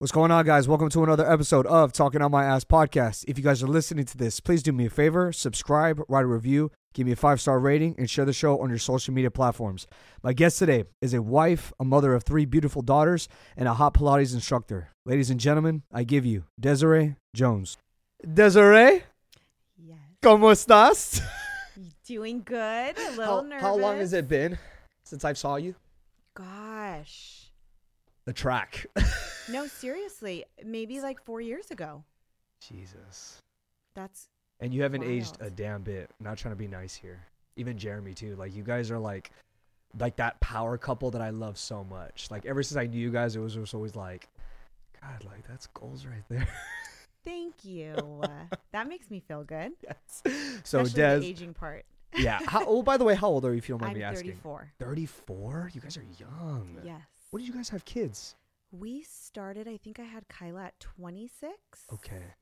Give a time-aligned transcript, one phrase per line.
[0.00, 0.68] What's going on, guys?
[0.68, 3.24] Welcome to another episode of Talking Out My Ass podcast.
[3.26, 6.28] If you guys are listening to this, please do me a favor, subscribe, write a
[6.28, 9.28] review, give me a five star rating, and share the show on your social media
[9.32, 9.88] platforms.
[10.22, 13.94] My guest today is a wife, a mother of three beautiful daughters, and a hot
[13.94, 14.90] Pilates instructor.
[15.04, 17.76] Ladies and gentlemen, I give you Desiree Jones.
[18.22, 19.02] Desiree,
[19.84, 19.98] Yes.
[20.22, 21.20] ¿cómo estás?
[22.06, 22.56] Doing good.
[22.96, 23.62] A little How, nervous.
[23.62, 24.58] how long has it been
[25.02, 25.74] since I saw you?
[26.34, 27.50] Gosh.
[28.26, 28.86] The track.
[29.50, 30.44] No, seriously.
[30.64, 32.04] Maybe like four years ago.
[32.60, 33.42] Jesus.
[33.94, 34.28] That's
[34.60, 36.10] And you haven't aged a damn bit.
[36.18, 37.20] I'm not trying to be nice here.
[37.56, 38.36] Even Jeremy too.
[38.36, 39.30] Like you guys are like
[39.98, 42.30] like that power couple that I love so much.
[42.30, 44.28] Like ever since I knew you guys, it was just always like,
[45.00, 46.48] God, like that's goals right there.
[47.24, 48.22] thank you.
[48.72, 49.72] that makes me feel good.
[49.82, 50.22] yes.
[50.64, 51.84] So Especially the Des, aging part.
[52.16, 52.38] yeah.
[52.46, 53.58] How, oh, by the way, how old are you?
[53.58, 54.30] If you don't mind I'm me asking.
[54.30, 54.72] 34.
[54.78, 55.70] 34.
[55.74, 56.78] You guys are young.
[56.84, 57.02] Yes.
[57.30, 58.34] What did you guys have kids?
[58.70, 61.52] We started, I think I had Kyla at 26.
[61.92, 62.34] Okay.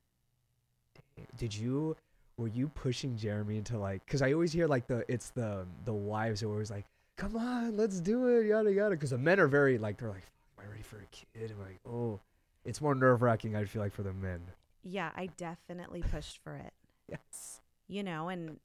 [1.37, 1.95] Did you
[2.37, 5.93] were you pushing Jeremy into like cuz I always hear like the it's the the
[5.93, 9.39] wives who are always like, "Come on, let's do it." yada yada cuz the men
[9.39, 10.25] are very like they're like,
[10.57, 12.19] "Am I ready for a kid?" I'm like, "Oh,
[12.63, 14.51] it's more nerve-wracking I feel like for the men."
[14.83, 16.73] Yeah, I definitely pushed for it.
[17.09, 17.61] Yes.
[17.87, 18.59] You know, and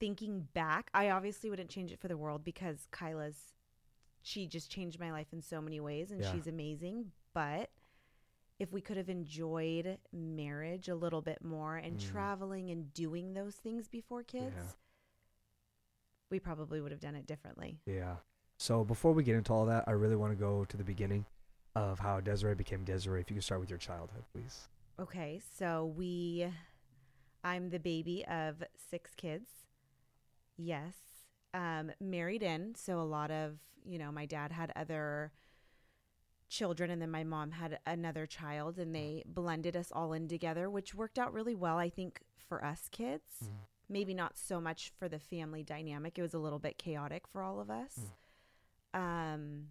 [0.00, 3.52] thinking back, I obviously wouldn't change it for the world because Kyla's
[4.22, 6.32] she just changed my life in so many ways and Yeah.
[6.32, 7.70] she's amazing, but
[8.58, 12.10] if we could have enjoyed marriage a little bit more and Mm.
[12.10, 14.72] traveling and doing those things before kids, Yeah.
[16.30, 17.80] we probably would have done it differently.
[17.86, 18.16] Yeah.
[18.58, 21.24] So before we get into all that, I really want to go to the beginning
[21.76, 23.20] of how Desiree became Desiree.
[23.20, 24.68] If you can start with your childhood, please.
[24.98, 26.52] Okay, so we
[27.44, 29.48] I'm the baby of six kids.
[30.56, 30.94] Yes.
[31.54, 35.32] Um married in, so a lot of, you know, my dad had other
[36.48, 40.70] children and then my mom had another child and they blended us all in together,
[40.70, 43.48] which worked out really well I think for us kids.
[43.90, 46.18] Maybe not so much for the family dynamic.
[46.18, 47.98] It was a little bit chaotic for all of us.
[48.94, 49.68] Um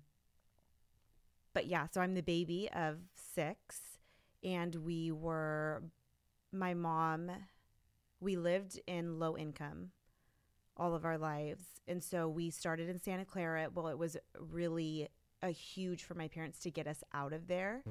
[1.53, 2.97] but yeah, so I'm the baby of
[3.35, 3.75] 6
[4.43, 5.81] and we were
[6.51, 7.31] my mom
[8.19, 9.91] we lived in low income
[10.77, 11.63] all of our lives.
[11.87, 13.69] And so we started in santa clara.
[13.73, 15.09] Well it was really
[15.41, 17.83] a huge for my parents to get us out of there.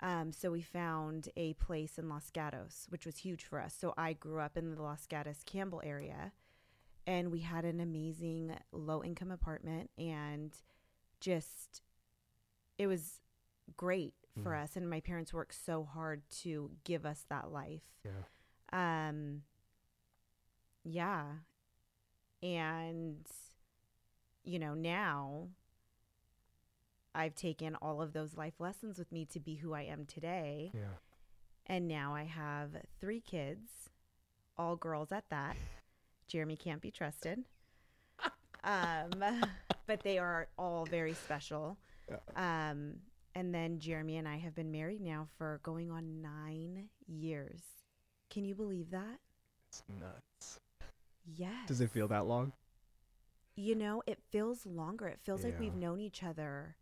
[0.00, 3.74] Um, so we found a place in los gatos which was huge for us.
[3.78, 6.32] So i grew up in the los gatos campbell area
[7.06, 10.52] and we had an amazing low income apartment and
[11.20, 11.82] just
[12.78, 13.20] it was
[13.76, 14.62] great for Mm.
[14.64, 17.80] us and my parents worked so hard to give us that life.
[18.04, 19.08] Yeah.
[19.08, 19.42] um
[20.84, 21.22] yeah
[22.42, 23.16] and
[24.44, 25.48] you know now
[27.14, 30.70] i've taken all of those life lessons with me to be who i am today.
[30.74, 30.80] Yeah.
[31.66, 32.70] and now i have
[33.00, 33.68] three kids
[34.58, 35.54] all girls at that.
[36.28, 37.44] Jeremy can't be trusted.
[38.64, 39.10] Um
[39.86, 41.78] but they are all very special.
[42.34, 42.94] Um
[43.34, 47.60] and then jeremy and i have been married now for going on nine years.
[48.30, 49.18] Can you believe that?
[49.68, 50.25] It's nuts.
[51.26, 51.66] Yes.
[51.68, 52.52] Does it feel that long?
[53.56, 55.06] You know, it feels longer.
[55.08, 56.76] It feels like we've known each other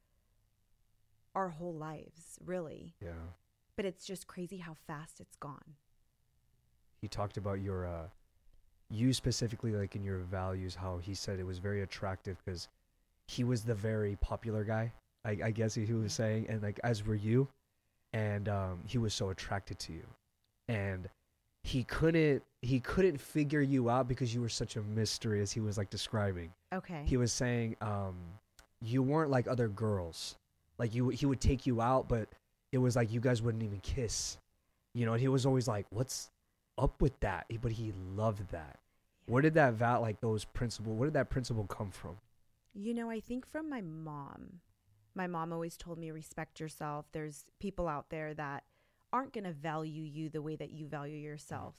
[1.34, 2.94] our whole lives, really.
[3.00, 3.10] Yeah.
[3.76, 5.74] But it's just crazy how fast it's gone.
[7.00, 8.08] he talked about your uh
[8.90, 12.68] you specifically like in your values how he said it was very attractive because
[13.26, 14.92] he was the very popular guy
[15.24, 17.48] I, I guess he was saying and like as were you
[18.12, 20.06] and um he was so attracted to you
[20.68, 21.08] and
[21.64, 25.60] he couldn't he couldn't figure you out because you were such a mystery as he
[25.60, 26.52] was like describing.
[26.72, 27.02] Okay.
[27.06, 28.14] he was saying um
[28.80, 30.36] you weren't like other girls.
[30.78, 32.28] Like you he would take you out but
[32.70, 34.36] it was like you guys wouldn't even kiss.
[34.92, 36.30] You know and he was always like what's
[36.76, 37.46] up with that?
[37.62, 38.78] But he loved that.
[39.26, 42.18] Where did that val like those principle where did that principle come from?
[42.74, 44.60] You know, I think from my mom.
[45.14, 47.06] My mom always told me respect yourself.
[47.12, 48.64] There's people out there that
[49.14, 51.74] aren't going to value you the way that you value yourself.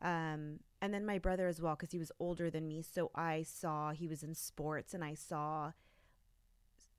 [0.00, 2.82] Um, and then my brother as well, because he was older than me.
[2.82, 5.72] So I saw he was in sports and I saw,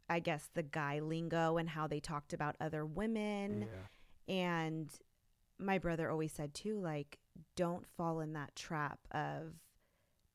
[0.10, 3.68] I guess, the guy lingo and how they talked about other women.
[4.30, 4.90] And
[5.58, 7.18] my brother always said too, like,
[7.56, 9.54] don't fall in that trap of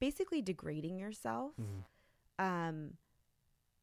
[0.01, 1.53] basically degrading yourself.
[1.59, 1.85] Mhm.
[2.45, 2.97] Um,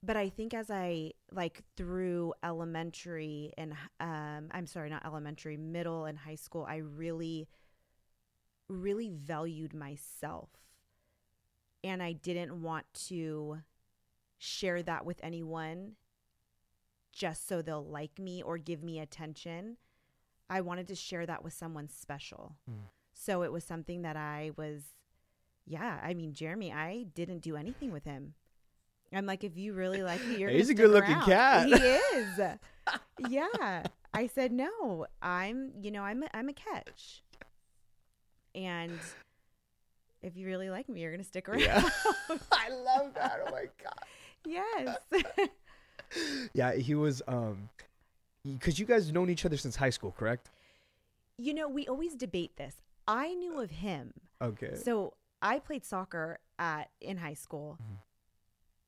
[0.06, 6.06] but I think as I like through elementary and um, I'm sorry, not elementary, middle
[6.06, 7.48] and high school, I really,
[8.70, 10.50] really valued myself,
[11.84, 13.62] and I didn't want to
[14.38, 15.94] share that with anyone
[17.12, 19.78] just so they'll like me or give me attention.
[20.50, 22.58] I wanted to share that with someone special.
[22.70, 22.90] Mm.
[23.14, 24.84] So it was something that I was,
[25.66, 26.00] yeah.
[26.04, 28.34] I mean, Jeremy, I didn't do anything with him.
[29.18, 30.50] I'm like, if you really like me, you're.
[30.50, 31.68] He's a good-looking stick cat.
[31.68, 32.40] He is.
[33.30, 33.84] yeah.
[34.14, 35.06] I said no.
[35.22, 37.24] I'm, you know, I'm, a, I'm a catch.
[38.54, 38.98] And
[40.22, 41.62] if you really like me, you're gonna stick around.
[41.62, 41.82] Yeah.
[42.52, 43.42] I love that.
[43.46, 44.00] Oh my god.
[44.46, 44.98] yes.
[46.54, 47.70] Yeah, he was um
[48.46, 50.50] because you guys known each other since high school, correct?
[51.38, 52.76] you know, we always debate this.
[53.10, 54.14] I knew of him.
[54.42, 54.76] Okay.
[54.76, 57.98] So I played soccer at in high school, Mhm.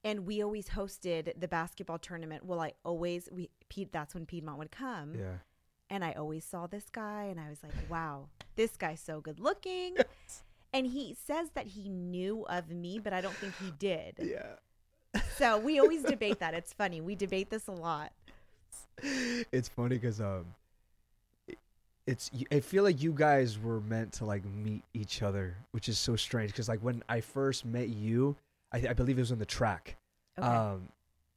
[0.08, 2.46] And we always hosted the basketball tournament.
[2.46, 3.92] Well, I always we Pete.
[3.92, 5.40] That's when Piedmont would come, yeah.
[5.90, 9.40] and I always saw this guy, and I was like, "Wow, this guy's so good
[9.40, 9.98] looking."
[10.74, 14.16] And he says that he knew of me, but I don't think he did.
[14.22, 15.22] Yeah.
[15.38, 16.54] So we always debate that.
[16.54, 17.00] It's funny.
[17.00, 18.12] We debate this a lot.
[19.52, 20.54] It's funny cuz um
[21.48, 21.58] it-
[22.06, 25.98] it's I feel like you guys were meant to like meet each other, which is
[25.98, 28.36] so strange cuz like when I first met you,
[28.72, 29.98] I, I believe it was on the track.
[30.38, 30.48] Okay.
[30.48, 30.90] Um,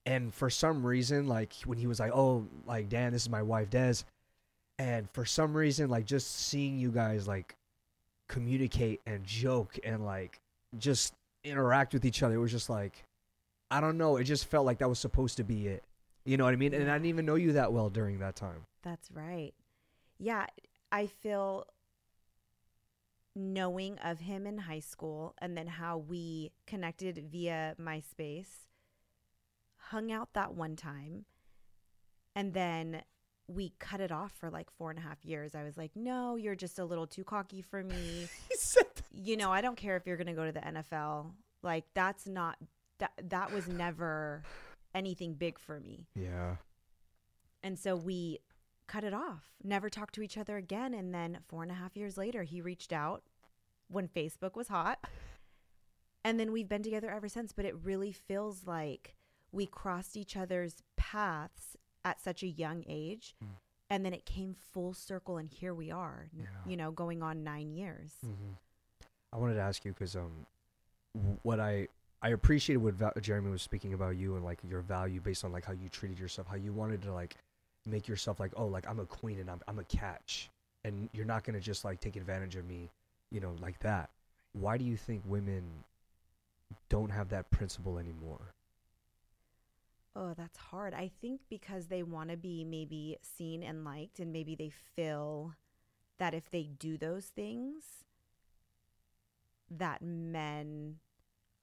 [0.07, 3.43] and for some reason, like when he was like, "Oh, like Dan, this is my
[3.43, 4.03] wife, Des,"
[4.79, 7.55] and for some reason, like just seeing you guys like
[8.29, 10.41] communicate and joke and like
[10.79, 13.05] just interact with each other, it was just like,
[13.71, 15.85] I don't know, it just felt like that was supposed to be it.
[16.25, 16.75] You know what I mean?
[16.75, 18.67] And I didn't even know you that well during that time.
[18.83, 19.53] That's right.
[20.19, 20.47] Yeah,
[20.93, 21.67] I feel
[23.35, 28.69] knowing of him in high school and then how we connected via MySpace,
[29.77, 31.25] hung out that one time,
[32.35, 33.03] and then
[33.47, 35.55] we cut it off for like four and a half years.
[35.55, 38.29] I was like, no, you're just a little too cocky for me.
[38.49, 41.33] He said, you know, I don't care if you're going to go to the NFL.
[41.63, 42.57] Like, that's not,
[42.99, 44.43] that, that was never
[44.95, 46.07] anything big for me.
[46.15, 46.57] "Yeah,
[47.63, 48.39] And so we
[48.91, 50.95] cut it off, never talked to each other again.
[50.95, 53.23] And then four and a half years later, he reached out
[53.89, 54.99] when Facebook was hot.
[56.25, 57.53] And then we've been together ever since.
[57.53, 59.15] But it really feels like
[59.53, 63.35] we crossed each other's paths at such a young age.
[63.43, 63.49] Mm.
[63.89, 65.37] And then it came full circle.
[65.39, 66.45] And here we are, Yeah.
[66.67, 68.13] you know, going on nine years.
[68.23, 68.53] hmm
[69.33, 70.45] I wanted to ask you because um,
[71.43, 71.87] what I
[72.21, 75.65] I appreciated what Jeremy was speaking about you and like your value based on like
[75.65, 77.37] how you treated yourself, how you wanted to like
[77.87, 80.51] make yourself like oh like I'm a queen and I'm I'm a catch,
[80.85, 82.91] and you're not gonna just like take advantage of me,
[83.31, 84.11] you know, like that.
[84.53, 85.63] Why do you think women
[86.89, 88.55] don't have that principle anymore?
[90.17, 90.93] Oh, that's hard.
[90.93, 95.55] I think because they want to be maybe seen and liked, and maybe they feel
[96.19, 97.85] that if they do those things,
[99.71, 100.97] that men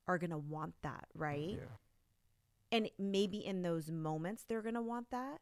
[0.07, 1.57] are going to want that, right?
[1.59, 1.75] Yeah.
[2.71, 5.39] And maybe in those moments, they're going to want that.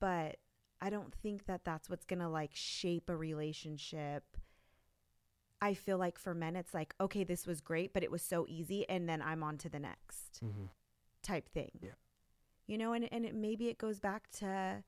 [0.00, 0.36] But
[0.80, 4.24] I don't think that that's what's going to like shape a relationship.
[5.60, 8.46] I feel like for men, it's like, okay, this was great, but it was so
[8.48, 8.88] easy.
[8.88, 10.66] And then I'm on to the next Mm-hmm.
[11.22, 11.70] type thing.
[11.80, 11.90] Yeah.
[12.68, 14.84] You know, and, and it, maybe it goes back to,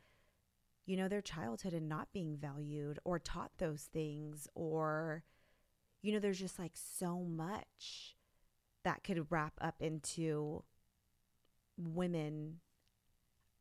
[0.87, 5.25] you know, their childhood and not being valued or taught those things or,
[6.03, 8.17] you know, there's just like so much
[8.85, 10.63] that could wrap up into
[11.77, 12.61] women,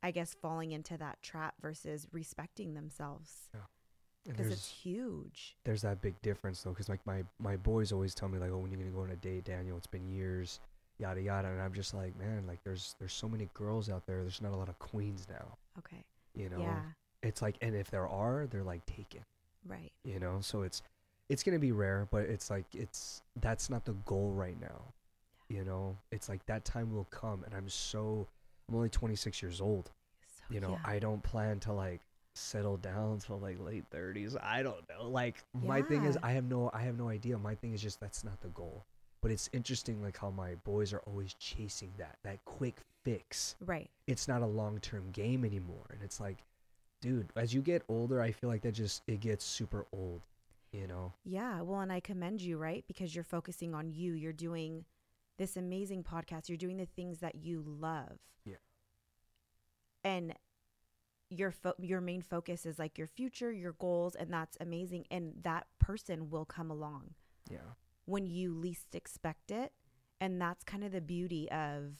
[0.01, 3.50] I guess, falling into that trap versus respecting themselves
[4.26, 5.56] because it's huge.
[5.64, 8.57] there's that big difference though, because like my my boys always tell me like, oh,
[8.59, 10.59] when you're gonna go on a date, Daniel, it's been years,
[11.00, 14.21] yada yada, and I'm just like, man, like there's there's so many girls out there.
[14.21, 16.04] There's not a lot of queens now, Okay.
[16.35, 16.59] you know.
[16.59, 16.81] Yeah.
[17.23, 19.26] It's like, and if there are, they're like taken,
[19.68, 19.92] Right.
[20.06, 20.38] you know.
[20.42, 20.81] So it's
[21.30, 24.94] it's gonna be rare, but it's like it's that's not the goal right now,
[25.50, 25.97] you know.
[26.12, 28.28] It's like that time will come, and I'm so
[28.68, 29.90] I'm only 26 years old,
[30.49, 30.71] you know.
[30.71, 30.91] yeah.
[30.91, 32.01] I don't plan to like
[32.35, 34.35] settle down till like late 30s.
[34.41, 35.09] I don't know.
[35.09, 37.37] Like my thing is, I have no I have no idea.
[37.37, 38.85] My thing is just that's not the goal.
[39.21, 43.89] But it's interesting, like how my boys are always chasing that that quick fix right.
[44.07, 45.85] it's not a long term game anymore.
[45.91, 46.37] And it's like,
[47.01, 50.21] dude, as you get older, I feel like that just it gets super old,
[50.71, 51.13] you know?
[51.25, 52.83] Yeah, well, and I commend you, right?
[52.87, 54.13] Because you're focusing on you.
[54.13, 54.85] You're doing
[55.37, 56.49] this amazing podcast.
[56.49, 58.18] You're doing the things that you love.
[58.45, 58.56] Yeah.
[60.03, 60.33] And
[61.29, 65.06] your fo- your main focus is like your future, your goals, and that's amazing.
[65.11, 67.13] And that person will come along
[67.49, 67.73] Yeah.
[68.06, 69.73] when you least expect it.
[70.19, 71.95] And that's kind of the beauty of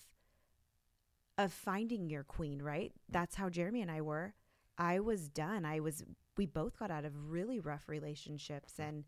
[1.38, 2.92] of finding your queen, right?
[2.92, 3.14] Mm.
[3.14, 4.34] That's how Jeremy and I were.
[4.78, 5.66] I was done.
[5.66, 6.04] I was
[6.36, 8.88] we both got out of really rough relationships mm.
[8.88, 9.04] and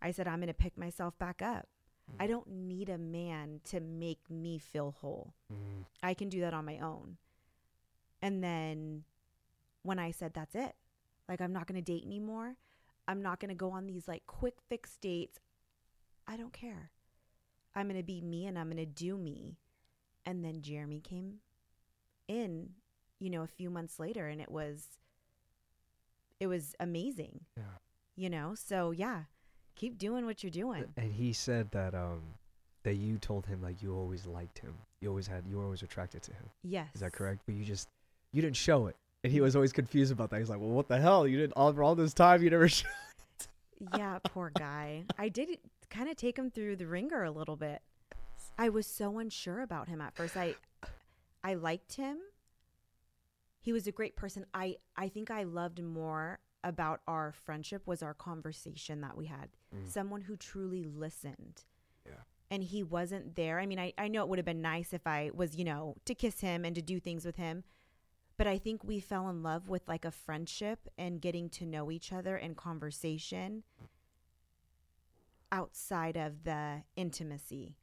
[0.00, 1.68] I said I'm going to pick myself back up.
[2.10, 2.24] Mm.
[2.24, 5.34] I don't need a man to make me feel whole.
[5.52, 5.84] Mm.
[6.02, 7.18] I can do that on my own.
[8.22, 9.02] And then
[9.82, 10.74] when I said, that's it,
[11.28, 12.54] like, I'm not going to date anymore,
[13.08, 15.40] I'm not going to go on these like quick fix dates.
[16.26, 16.90] I don't care.
[17.74, 19.56] I'm going to be me and I'm going to do me.
[20.24, 21.38] And then Jeremy came
[22.28, 22.70] in,
[23.18, 24.86] you know, a few months later and it was,
[26.38, 27.64] it was amazing, Yeah.
[28.14, 28.54] you know?
[28.54, 29.22] So yeah,
[29.74, 30.84] keep doing what you're doing.
[30.96, 32.22] And he said that um
[32.84, 34.74] that you told him like you always liked him.
[35.00, 36.50] You always had you were always attracted to him.
[36.62, 36.88] Yes.
[36.94, 37.42] Is that correct?
[37.46, 37.88] But you just
[38.32, 38.96] you didn't show it.
[39.24, 40.40] And he was always confused about that.
[40.40, 41.28] He's like, "Well, what the hell?
[41.28, 42.90] You didn't all for all this time you never showed."
[43.96, 45.04] yeah, poor guy.
[45.18, 45.58] I did
[45.90, 47.82] kind of take him through the ringer a little bit.
[48.58, 50.36] I was so unsure about him at first.
[50.36, 50.56] I
[51.44, 52.18] I liked him.
[53.60, 54.46] He was a great person.
[54.52, 59.48] I I think I loved more about our friendship was our conversation that we had.
[59.74, 59.88] Mm.
[59.88, 61.62] Someone who truly listened.
[62.06, 62.22] Yeah.
[62.50, 63.58] And he wasn't there.
[63.58, 65.96] I mean, I, I know it would have been nice if I was, you know,
[66.04, 67.64] to kiss him and to do things with him.
[68.36, 71.90] But I think we fell in love with like a friendship and getting to know
[71.90, 73.62] each other and conversation
[75.50, 77.76] outside of the intimacy,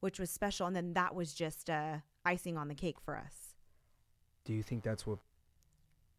[0.00, 0.66] which was special.
[0.66, 3.54] And then that was just uh, icing on the cake for us.
[4.44, 5.18] Do you think that's what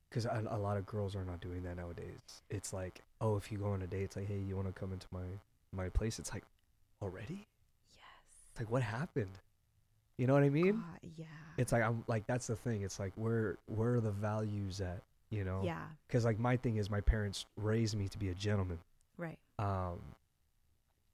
[0.10, 2.44] cuz a, a lot of girls are not doing that nowadays.
[2.50, 4.74] It's like, "Oh, if you go on a date, it's like, "Hey, you want to
[4.74, 5.26] come into my
[5.72, 6.46] my place?" It's like,
[7.02, 7.48] "Already?"
[7.94, 8.04] Yes.
[8.52, 9.40] It's like, "What happened?"
[10.18, 10.74] You know what I mean?
[10.74, 11.26] God, yeah.
[11.58, 12.82] It's like I'm like that's the thing.
[12.82, 15.62] It's like where where are the values at, you know?
[15.64, 15.86] yeah.
[16.10, 18.80] Cuz like my thing is my parents raised me to be a gentleman.
[19.18, 19.38] Right.
[19.60, 20.00] um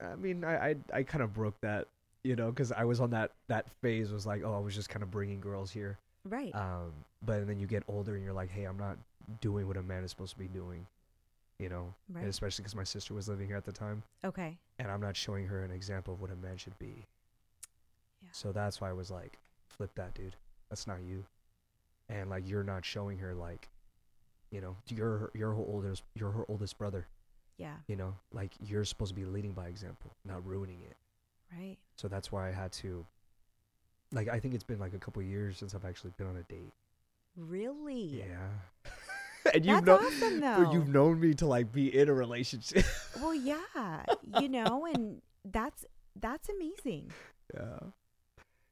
[0.00, 1.86] i mean i i, I kind of broke that
[2.22, 4.88] you know because i was on that that phase was like oh i was just
[4.90, 5.96] kind of bringing girls here
[6.28, 6.54] Right.
[6.54, 6.92] um
[7.24, 8.98] but then you get older and you're like hey i'm not
[9.40, 10.86] doing what a man is supposed to be doing
[11.58, 12.28] you know and right.
[12.28, 14.58] especially because my sister was living here at the time Okay.
[14.78, 17.06] and i'm not showing her an example of what a man should be.
[18.34, 19.38] So that's why i was like
[19.68, 20.36] flip that dude
[20.68, 21.24] that's not you
[22.08, 23.68] and like you're not showing her like
[24.50, 27.06] you know you're her- you're her oldest you're her oldest brother
[27.58, 27.76] Yeah.
[27.86, 30.96] you know like you're supposed to be leading by example not ruining it
[31.56, 31.76] Right.
[31.96, 33.06] so that's why i had to
[34.12, 36.42] like i think it's been like a couple years since i've actually been on a
[36.52, 36.72] date
[37.36, 38.24] Really?
[38.26, 38.48] yeah
[39.54, 42.84] and That's know awesome, you've known me to like be in a relationship
[43.20, 44.04] Well, yeah.
[44.40, 45.84] you know, and that's
[46.20, 47.10] that's amazing.
[47.54, 47.78] yeah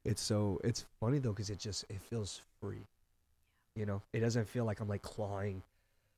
[0.05, 2.85] it's so it's funny though because it just it feels free.
[3.75, 5.63] You know it doesn't feel like i'm like clawing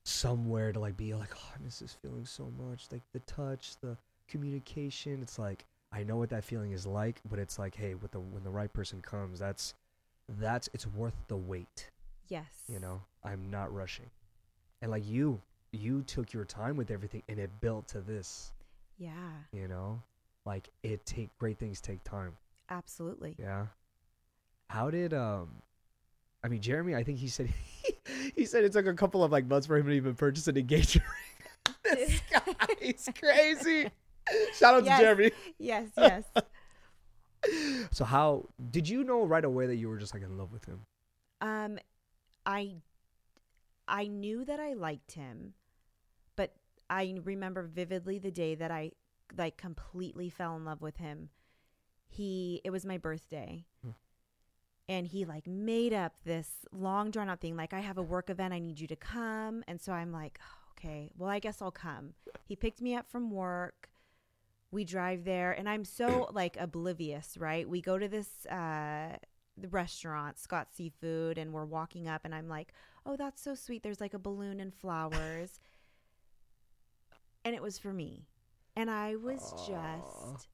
[0.04, 2.86] somewhere to like be like oh i miss this feeling so much.
[2.92, 3.96] Like the touch the
[4.28, 8.10] communication it's like i know what that feeling is like but it's like hey with
[8.10, 9.72] the when the right person comes that's
[10.40, 11.90] that's it's worth the wait.
[12.28, 12.44] Yes.
[12.68, 14.10] you know i'm not rushing.
[14.82, 15.40] And like you
[15.72, 18.52] you took your time with everything and it built to this.
[18.98, 19.12] Yeah.
[19.52, 20.02] you know
[20.44, 22.36] like it take great things take time
[22.68, 23.36] Absolutely.
[23.38, 23.66] yeah.
[24.68, 25.62] How did um
[26.42, 27.48] I mean Jeremy, I think he said
[28.36, 30.56] he said it took a couple of like months for him to even purchase an
[30.56, 31.74] engagement ring.
[31.96, 33.90] this guy's crazy.
[34.54, 34.98] Shout out Yes.
[34.98, 35.30] to Jeremy.
[35.58, 35.88] Yes.
[35.96, 36.24] Yes.
[37.92, 40.64] So how did you know right away that you were just like in love with
[40.64, 40.80] him?
[41.40, 41.78] um,
[42.44, 42.76] I
[43.86, 45.54] I knew that I liked him,
[46.34, 46.54] but
[46.90, 48.92] I remember vividly the day that I
[49.36, 51.28] like completely fell in love with him.
[52.06, 53.64] He it was my birthday.
[53.84, 53.90] Hmm.
[54.88, 58.30] And he like made up this long drawn out thing like I have a work
[58.30, 61.60] event I need you to come and so I'm like "Oh, okay well I guess
[61.60, 62.14] I'll come.
[62.44, 63.90] He picked me up from work.
[64.70, 67.68] We drive there and I'm so like oblivious, right?
[67.68, 69.16] We go to this uh
[69.58, 72.72] the restaurant, Scott Seafood, and we're walking up, and I'm like,
[73.04, 73.82] oh, that's so sweet.
[73.82, 75.60] There's like a balloon and flowers.
[77.44, 78.26] and it was for me.
[78.74, 79.66] And I was Aw.
[79.66, 80.48] just,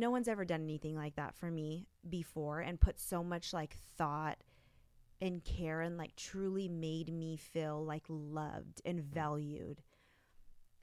[0.00, 3.76] no one's ever done anything like that for me before and put so much like
[3.98, 4.38] thought
[5.20, 9.82] and care and like truly made me feel like loved and valued.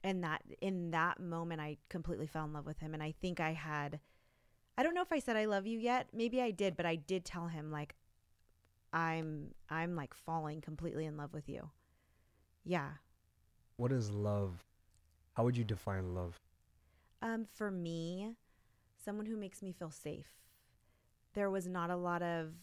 [0.04, 2.94] And that in that moment, I completely fell in love with him.
[2.94, 3.98] And I think I had,
[4.76, 6.06] I don't know if I said I love you yet.
[6.12, 7.96] Maybe I did, but I did tell him like
[8.92, 11.70] I'm I'm like falling completely in love with you.
[12.64, 12.90] Yeah.
[13.76, 14.64] What is love?
[15.34, 16.38] How would you define love?
[17.20, 18.36] Um for me,
[19.02, 20.28] someone who makes me feel safe.
[21.34, 22.54] There was not a lot of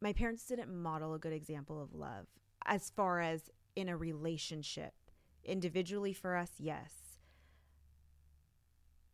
[0.00, 2.26] my parents didn't model a good example of love
[2.64, 4.92] as far as in a relationship.
[5.44, 6.92] Individually for us, yes.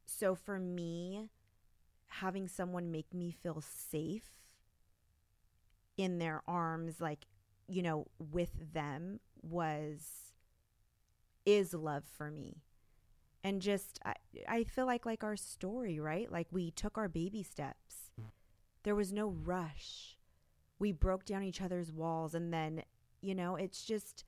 [0.06, 1.28] So for me,
[2.08, 4.30] having someone make me feel safe
[5.96, 7.26] in their arms, like,
[7.68, 10.34] you know, with them was,
[11.44, 12.62] is love for me.
[13.44, 14.14] And just, I,
[14.48, 16.30] I feel like like our story, right?
[16.30, 18.10] Like we took our baby steps.
[18.82, 20.16] There was no rush.
[20.78, 22.82] We broke down each other's walls and then,
[23.20, 24.24] you know, it's just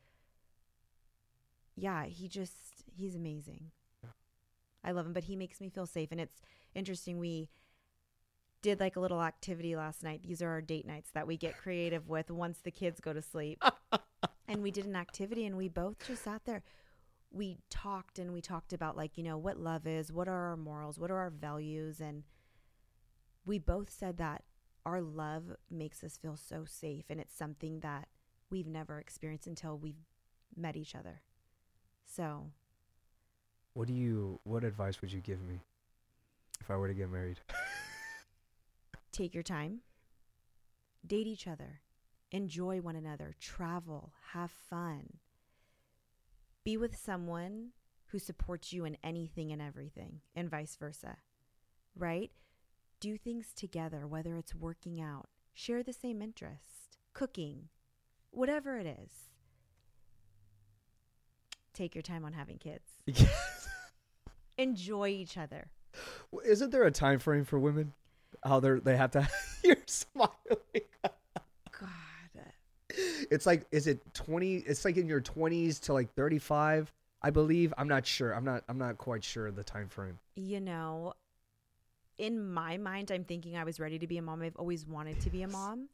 [1.77, 3.71] yeah, he just he's amazing.
[4.85, 6.43] I love him, but he makes me feel safe and it's
[6.75, 7.49] interesting we
[8.63, 10.23] did like a little activity last night.
[10.23, 13.21] These are our date nights that we get creative with once the kids go to
[13.21, 13.63] sleep.
[14.49, 16.63] and we did an activity and we both just sat there.
[17.35, 20.57] We talked and we talked about like, you know, what love is, what are our
[20.57, 22.23] morals, what are our values and
[23.45, 24.45] we both said that
[24.87, 28.09] our love makes us feel so safe and it's something that
[28.51, 30.07] we've never experienced until we've
[30.57, 31.23] met each other.
[32.07, 32.51] So,
[33.73, 34.41] What do you?
[34.45, 35.61] What advice would you give me
[36.61, 37.41] if I were to get married?
[39.13, 39.81] take your time,
[41.07, 41.81] date each other,
[42.31, 45.19] enjoy one another, travel, have fun.
[46.65, 47.71] Be with someone
[48.07, 51.19] who supports you in anything and everything, and vice versa,
[51.95, 52.31] right?
[53.01, 57.69] Do things together, whether it's working out, share the same interest, cooking,
[58.31, 59.11] whatever it is.
[61.75, 63.03] Take your time on having kids.
[64.59, 65.71] Enjoy each other.
[66.45, 67.93] Isn't there a time frame for women?
[68.45, 69.29] How they're they have to.
[69.65, 70.31] You're smiling.
[73.31, 74.57] It's like, is it twenty?
[74.57, 77.73] It's like in your twenties to like thirty-five, I believe.
[77.79, 78.33] I'm not sure.
[78.33, 78.65] I'm not.
[78.69, 80.19] I'm not quite sure the time frame.
[80.37, 81.15] you know,
[82.19, 84.43] in my mind, I'm thinking I was ready to be a mom.
[84.43, 85.89] I've always wanted to be a mom.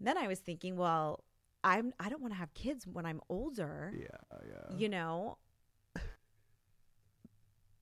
[0.00, 1.24] Then I was thinking, well,
[1.62, 4.76] I'm I don't want to have kids when I'm older, Yeah, yeah.
[4.76, 5.38] you know.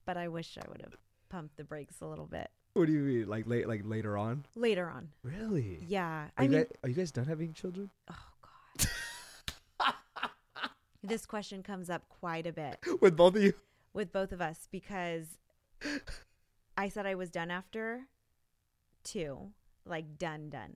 [0.05, 0.95] But I wish I would have
[1.29, 3.27] pumped the brakes a little bit What do you mean?
[3.27, 4.45] Like late, like later on?
[4.55, 5.09] later on.
[5.23, 5.83] Really?
[5.87, 7.89] Yeah, Are I you mean, guys, are you guys done having children?
[8.11, 8.15] oh.
[11.03, 12.79] This question comes up quite a bit.
[13.01, 13.53] With both of you?
[13.93, 15.37] with both of us because
[16.77, 18.07] I said I was done after
[19.03, 19.51] two,
[19.85, 20.75] like done, done.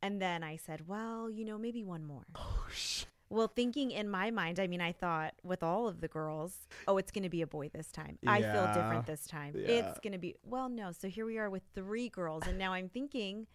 [0.00, 2.26] And then I said, well, you know, maybe one more.
[2.34, 3.08] Oh shit.
[3.28, 6.54] Well, thinking in my mind, I mean, I thought with all of the girls,
[6.86, 8.18] oh, it's going to be a boy this time.
[8.26, 9.54] I feel different this time.
[9.56, 9.68] Yeah.
[9.68, 10.92] It's going to be, well, no.
[10.92, 12.46] So here we are with three girls.
[12.46, 13.46] And now I'm thinking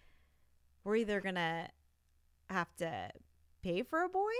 [0.83, 1.67] we're either going to
[2.49, 3.11] have to
[3.61, 4.31] pay for a boy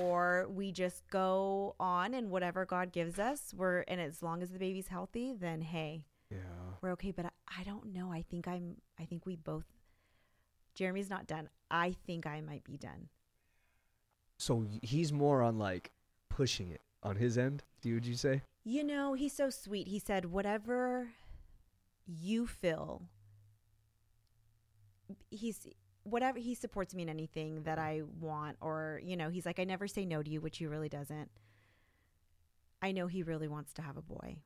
[0.00, 4.50] or we just go on and whatever God gives us, we're, and as long as
[4.50, 6.38] the baby's healthy, then hey, Yeah.
[6.82, 7.10] we're okay.
[7.10, 8.12] But I, I don't know.
[8.12, 9.64] I think I'm, I think we both,
[10.74, 11.48] Jeremy's not done.
[11.70, 13.08] I think I might be done.
[14.38, 15.90] So he's more on like
[16.28, 17.64] pushing it on his end.
[17.82, 18.42] Do would you say?
[18.64, 19.88] You know, he's so sweet.
[19.88, 21.08] He said, whatever
[22.06, 23.02] you feel,
[25.30, 25.66] he's
[26.04, 27.86] whatever he supports me in anything that mm-hmm.
[27.86, 30.66] I want, or, you know, he's like, I never say no to you, which he
[30.66, 31.30] really doesn't.
[32.82, 34.38] I know he really wants to have a boy,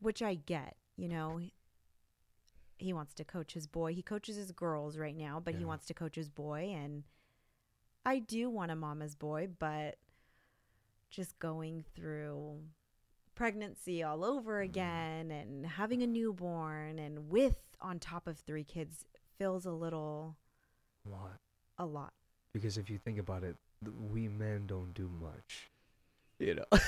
[0.00, 1.40] which I get, you know.
[2.78, 3.94] He wants to coach his boy.
[3.94, 6.74] He coaches his girls right now, but he wants to coach his boy.
[6.76, 7.04] And
[8.04, 9.96] I do want a mama's boy, but
[11.08, 12.58] just going through
[13.34, 14.70] pregnancy all over mm-hmm.
[14.70, 19.04] again and having a newborn and with on top of three kids
[19.38, 20.36] feels a little
[21.04, 21.38] What?
[21.78, 22.12] a lot.
[22.52, 23.56] Because if you think about it,
[24.10, 25.70] we men don't do much.
[26.38, 26.64] You know.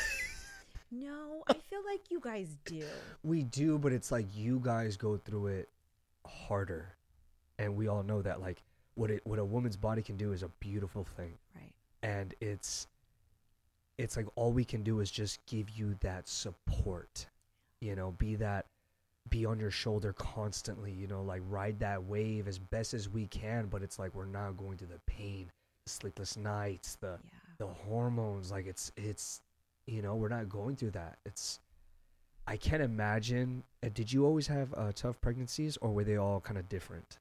[0.90, 2.82] No, I feel like you guys do.
[3.22, 5.68] we do, but it's like you guys go through it
[6.26, 6.94] harder,
[7.58, 8.40] and we all know that.
[8.40, 8.62] Like
[8.94, 11.34] what it what a woman's body can do is a beautiful thing.
[11.54, 11.72] Right.
[12.02, 12.86] and it's
[13.98, 17.26] it's like all we can do is just give you that support
[17.82, 18.64] you know be that
[19.30, 23.26] be on your shoulder constantly you know like ride that wave as best as we
[23.26, 25.50] can but it's like we're not going to the pain
[25.84, 27.30] the sleepless nights the Yeah.
[27.58, 29.40] the hormones like it's it's
[29.86, 31.60] you know we're not going through that it's
[32.46, 36.40] i can't imagine uh, did you always have uh, tough pregnancies or were they all
[36.40, 37.18] kind of different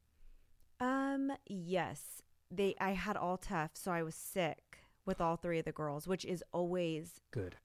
[0.79, 2.21] Um, yes.
[2.51, 6.07] They I had all tough, so I was sick with all three of the girls,
[6.07, 7.55] which is always good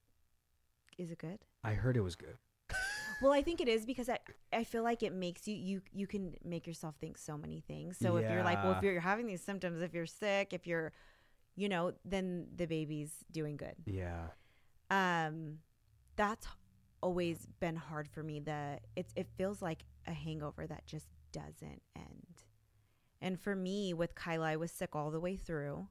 [0.98, 1.38] is it good?
[1.64, 2.37] i heard it was good
[3.22, 4.18] Well, I think it is because I
[4.52, 7.98] I feel like it makes you you you can make yourself think so many things.
[7.98, 8.90] So if you're like, well, if Yeah.
[8.92, 10.92] you're having these symptoms, if you're sick, if you're,
[11.56, 13.76] you know, then the baby's doing good.
[13.87, 14.28] yeah
[14.90, 15.58] Um,
[16.16, 16.46] that's
[17.02, 18.40] always been hard for me.
[18.40, 22.44] The it's it feels like a hangover that just doesn't end.
[23.20, 25.87] And for me, with Kyla, I was sick all the way through.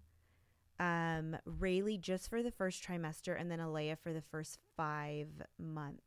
[0.80, 6.02] Um, Rayleigh just for the first trimester, and then Alea for the first five months.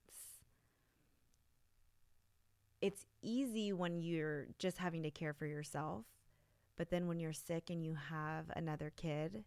[2.85, 6.05] It's easy when you're just having to care for yourself,
[6.77, 9.45] but then when you're sick and you have another kid,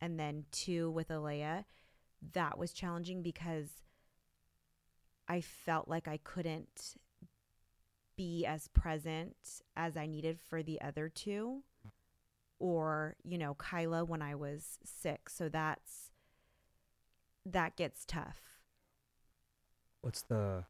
[0.00, 1.64] and then two with Alea,
[2.32, 3.82] that was challenging because
[5.26, 6.94] I felt like I couldn't
[8.16, 9.34] be as present
[9.76, 11.64] as I needed for the other two
[12.60, 15.28] or, you know, Kyla when I was sick.
[15.28, 16.12] So that's
[17.44, 18.38] that gets tough.
[20.02, 20.66] What's the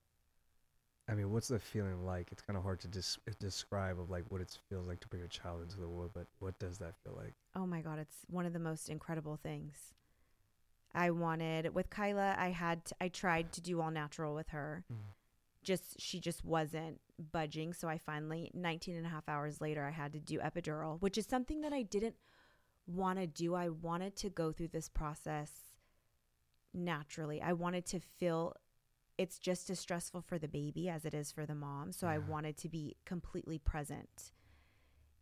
[1.08, 2.32] I mean, what's the feeling like?
[2.32, 5.22] It's kind of hard to dis- describe of like what it feels like to bring
[5.22, 7.34] a child into the world, but what does that feel like?
[7.54, 9.94] Oh my god, it's one of the most incredible things.
[10.94, 14.84] I wanted with Kyla, I had to, I tried to do all natural with her.
[14.92, 14.96] Mm.
[15.62, 17.00] Just she just wasn't
[17.32, 21.00] budging, so I finally 19 and a half hours later I had to do epidural,
[21.00, 22.16] which is something that I didn't
[22.86, 23.54] want to do.
[23.54, 25.50] I wanted to go through this process
[26.72, 27.42] naturally.
[27.42, 28.54] I wanted to feel
[29.18, 31.92] it's just as stressful for the baby as it is for the mom.
[31.92, 34.32] So I wanted to be completely present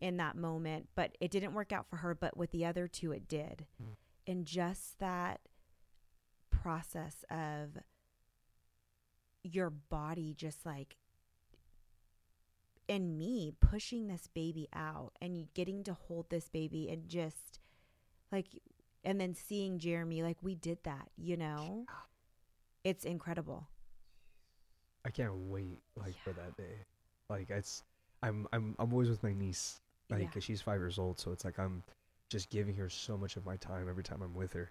[0.01, 0.89] in that moment.
[0.95, 3.67] But it didn't work out for her, but with the other two, it did.
[3.83, 3.97] Mm.
[4.27, 5.41] And just that
[6.51, 7.79] process of
[9.43, 10.97] your body just like
[12.89, 17.61] and me pushing this baby out and getting to hold this baby and just
[18.33, 18.47] like
[19.05, 21.85] and then seeing Jeremy like we did that, you know?
[22.83, 23.69] It's incredible.
[25.05, 26.77] I can't wait like for that day.
[27.29, 27.83] Like it's
[28.23, 29.81] I'm I'm I'm always with my niece.
[30.11, 30.29] Like Yeah.
[30.31, 31.83] 'cause she's 5 years old, so it's like I'm
[32.31, 34.71] just giving her so much of my time every time I'm with her.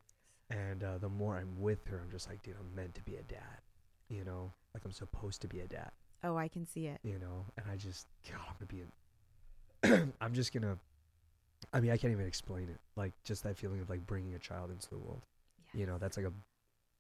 [0.50, 3.15] And uh, the more I'm with her, I'm just like, dude, I'm meant to be
[3.15, 3.62] a dad.
[4.10, 4.52] You know?
[4.74, 5.91] Like I'm supposed to be a dad.
[6.24, 7.00] Oh, I can see it.
[7.04, 8.82] you know and i just god i'm gonna be
[9.91, 10.78] in i'm just gonna
[11.74, 14.39] i mean i can't even explain it like just that feeling of like bringing a
[14.39, 15.22] child into the world
[15.74, 16.32] you know that's like a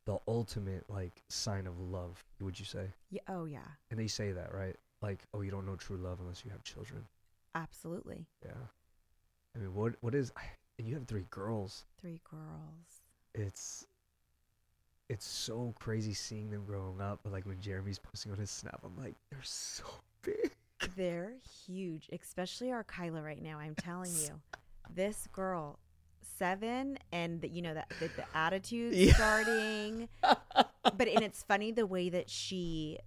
[0.05, 3.59] the ultimate like sign of love would you say Yeah, oh yeah.
[3.91, 6.63] and they say that right like oh you don't know true love unless you have
[6.63, 7.05] children
[7.55, 8.25] Absolutely.
[8.45, 8.51] yeah
[9.55, 10.31] i mean what what is
[10.77, 13.01] and you have three girls Three girls.
[13.33, 13.85] it's
[15.09, 18.79] it's so crazy seeing them growing up but like when jeremy's posting on his snap
[18.83, 19.83] i'm like they're so
[20.21, 20.51] big
[20.97, 21.33] They're
[21.65, 23.57] huge, especially our Kyla right now.
[23.57, 24.41] I'm telling you,
[24.93, 25.79] this girl,
[26.37, 29.13] seven, and the, you know that the, the attitude Yeah.
[29.13, 30.09] starting.
[30.21, 32.99] but and it's funny the way that she,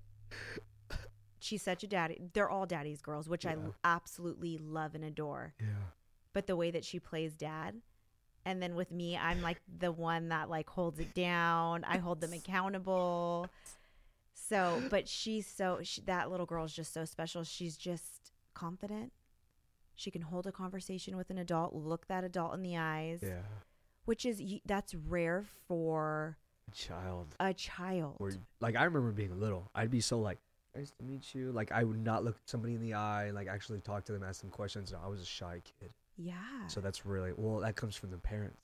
[1.41, 2.21] she's such a daddy.
[2.33, 3.57] They're all daddy's girls, which I Yeah.
[3.67, 5.55] l- absolutely love and adore.
[5.61, 5.67] yeah
[6.33, 7.77] But the way that she plays dad.
[8.45, 11.83] And then with me, I'm like the one that like holds it down.
[11.85, 13.49] I hold them accountable.
[14.35, 17.43] So, but she's so she, that little girl is just so special.
[17.43, 19.13] She's just confident.
[19.97, 23.43] She can hold a conversation with an adult, look that adult in the eyes, yeah
[24.05, 28.15] which is that's rare for a child a child.
[28.21, 28.31] or
[28.61, 29.69] like I remember being little.
[29.75, 30.39] I'd be so like,
[30.77, 31.51] nice to meet you.
[31.51, 34.23] Like I would not look somebody in the eye and like actually talk to them,
[34.23, 34.93] ask them questions.
[34.93, 35.91] No, I was a shy kid.
[36.17, 36.69] yeah.
[36.69, 37.59] So that's really well.
[37.61, 38.61] That comes from the parents.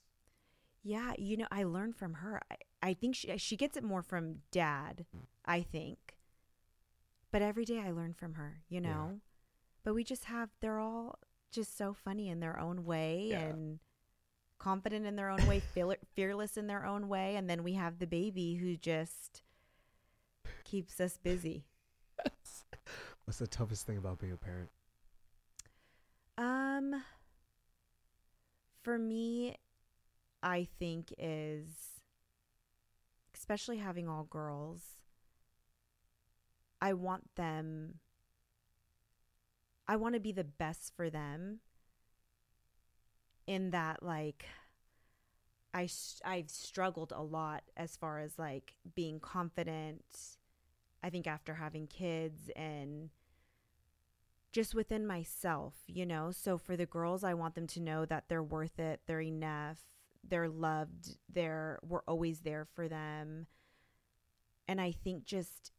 [0.85, 2.40] Yeah, you know, I learned from her.
[2.51, 5.21] I, I think she she gets it more from dad, Mm.
[5.45, 5.99] I think.
[7.33, 8.90] But every day I learn from her, you Yeah.
[9.85, 11.18] But we just have they're all
[11.51, 13.40] just so funny in their own way Yeah.
[13.40, 13.79] and
[14.59, 15.61] confident in their own way,
[16.14, 19.42] fearless in their own way, and then we have the baby who just
[20.64, 21.64] keeps us busy.
[23.25, 24.71] What's the toughest thing about being a parent?
[26.38, 27.03] Um
[28.83, 29.57] for me
[30.42, 32.01] I think is
[33.35, 34.81] especially having all girls
[36.81, 38.01] I want them
[39.87, 41.61] I want to be the best for them
[43.47, 44.47] in that like
[45.75, 45.88] I
[46.25, 50.05] I've struggled a lot as far as like being confident
[51.03, 53.11] I think after having kids and
[54.53, 56.31] just within myself, you know.
[56.31, 59.79] So for the girls, I want them to know that they're worth it, they're enough,
[60.23, 63.47] they're loved, they're we're always there for them.
[64.68, 65.73] And I think just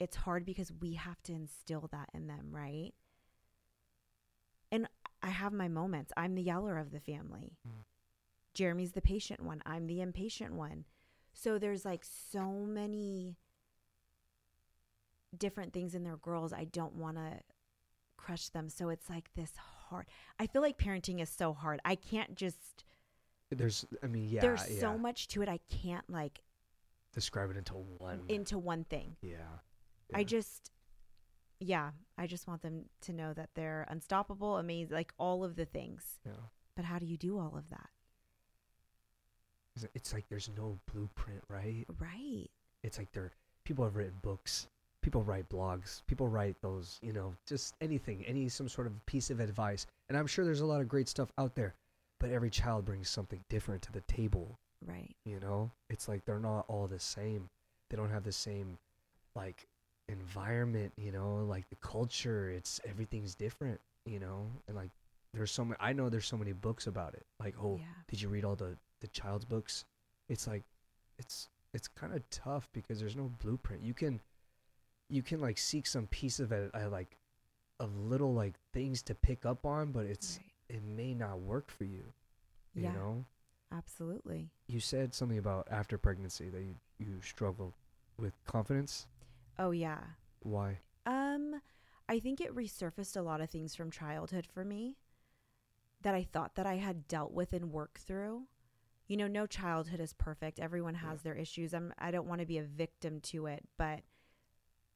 [0.00, 2.92] it's hard because we have to instill that in them, right?
[4.70, 4.88] And
[5.22, 6.12] I have my moments.
[6.16, 7.56] I'm the yeller of the family.
[7.66, 7.84] Mm.
[8.54, 9.62] Jeremy's the patient one.
[9.66, 10.84] I'm the impatient one.
[11.32, 13.36] So there's like so many
[15.36, 16.52] different things in their girls.
[16.52, 17.40] I don't want to
[18.16, 18.68] crush them.
[18.68, 19.52] So it's like this
[19.88, 20.06] hard.
[20.38, 21.80] I feel like parenting is so hard.
[21.84, 22.84] I can't just
[23.50, 24.80] There's, I mean, yeah, there's yeah.
[24.80, 25.48] so much to it.
[25.48, 26.40] I can't like
[27.14, 28.20] Describe it into one.
[28.28, 29.16] into one thing.
[29.22, 29.36] yeah.
[30.14, 30.70] I just
[31.60, 35.64] yeah, I just want them to know that they're unstoppable, amazing, like all of the
[35.64, 36.20] things.
[36.24, 36.32] Yeah.
[36.76, 37.90] But how do you do all of that?
[39.76, 41.84] It's- It's like there's no blueprint, right?
[41.98, 42.48] Right.
[42.82, 43.32] It's like there.
[43.64, 44.68] People have written books.
[45.02, 46.02] People write blogs.
[46.06, 49.86] People write those, you know, just anything, any some sort of piece of advice.
[50.08, 51.74] And I'm sure there's a lot of great stuff out there,
[52.18, 54.58] but every child brings something different to the table.
[54.84, 55.14] Right.
[55.24, 57.48] You know, it's like they're not all the same.
[57.90, 58.78] they don't have the same
[59.34, 59.66] like
[60.08, 62.50] environment, you know, like the culture.
[62.50, 64.90] It's everything's different, you know, and like
[65.34, 65.76] there's so many.
[65.80, 67.26] I know there's so many books about it.
[67.38, 67.84] Like, oh, Yeah.
[68.08, 69.84] did you read all the the child's books?
[70.28, 70.64] It's like,
[71.18, 73.82] it's it's kind of tough because there's no blueprint.
[73.82, 74.20] You can,
[75.10, 77.16] you can like seek some piece of it, uh, like,
[77.78, 80.76] of little like things to pick up on, but it's Right.
[80.78, 82.04] it may not work for you.
[82.74, 82.92] You Yeah.
[82.92, 83.24] know,
[83.72, 84.48] Absolutely.
[84.66, 87.74] you said something about after pregnancy that you you struggle
[88.18, 89.06] with confidence.
[89.58, 90.00] Oh yeah.
[90.40, 90.78] Why?
[91.06, 91.60] Um,
[92.08, 94.96] I think it resurfaced a lot of things from childhood for me
[96.02, 98.46] that I thought that I had dealt with and worked through.
[99.08, 100.58] You know, no childhood is perfect.
[100.58, 101.74] Everyone has their issues.
[101.74, 104.00] I'm I don't want to be a victim to it, but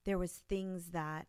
[0.05, 1.27] there was things that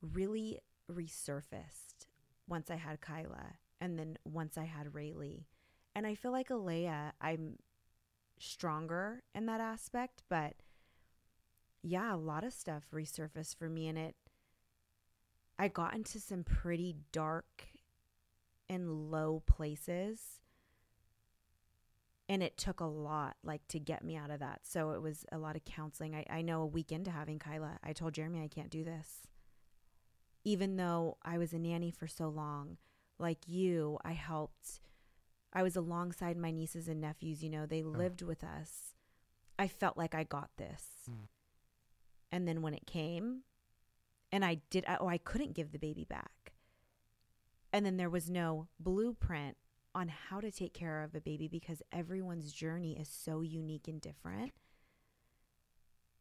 [0.00, 2.06] really resurfaced
[2.46, 5.46] once I had Kyla and then once I had Rayleigh.
[5.94, 7.58] And I feel like Alea, I'm
[8.38, 10.54] stronger in that aspect, but
[11.84, 14.16] yeah, a lot of stuff resurfaced for me and it
[15.58, 17.68] I got into some pretty dark
[18.68, 20.40] and low places.
[22.28, 24.60] And it took a lot like to get me out of that.
[24.64, 26.14] So it was a lot of counseling.
[26.14, 29.28] I, I know a week into having Kyla, I told Jeremy I can't do this.
[30.42, 32.78] Even though I was a nanny for so long,
[33.18, 34.80] like you, I helped
[35.52, 38.94] I was alongside my nieces and nephews, you know, they lived with us.
[39.56, 40.82] I felt like I got this.
[41.08, 41.28] Mm.
[42.34, 43.42] And then when it came,
[44.32, 46.52] and I did, oh, I couldn't give the baby back.
[47.72, 49.56] And then there was no blueprint
[49.94, 54.00] on how to take care of a baby because everyone's journey is so unique and
[54.00, 54.50] different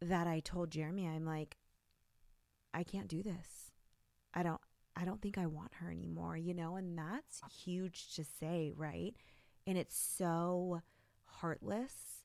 [0.03, 1.57] that I told Jeremy, I'm like,
[2.75, 3.71] I can't do this.
[4.35, 4.61] I don't,
[4.95, 9.15] I don't think I want her anymore, you know, and that's huge to say, right?
[9.65, 10.83] And it's so
[11.25, 12.22] heartless,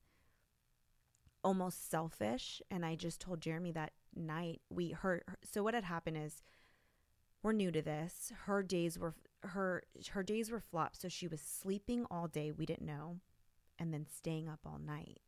[1.44, 2.60] almost selfish.
[2.70, 5.22] And I just told Jeremy that night we heard.
[5.42, 6.42] So what had happened is,
[7.42, 8.32] we're new to this.
[8.46, 12.50] Her days were her her days were flopped, so she was sleeping all day.
[12.50, 13.20] We didn't know,
[13.78, 15.20] and then staying up all night.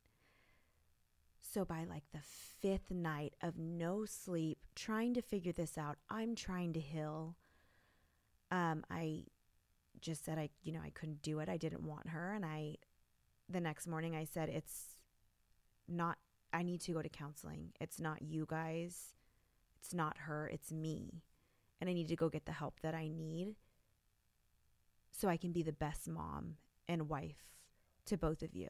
[1.41, 6.35] So by like the fifth night of no sleep, trying to figure this out, I'm
[6.35, 7.37] trying to heal.
[8.51, 9.25] Um, I
[10.01, 11.49] just said I, you know, I couldn't do it.
[11.49, 12.77] I didn't want her, and I,
[13.49, 14.97] the next morning, I said it's
[15.91, 16.19] not.
[16.53, 17.73] I need to go to counseling.
[17.81, 19.15] It's not you guys.
[19.79, 20.49] It's not her.
[20.49, 21.23] It's me,
[21.81, 23.57] and I need to go get the help that I need,
[25.11, 26.57] so I can be the best mom
[26.89, 27.45] and wife
[28.07, 28.69] to both of you.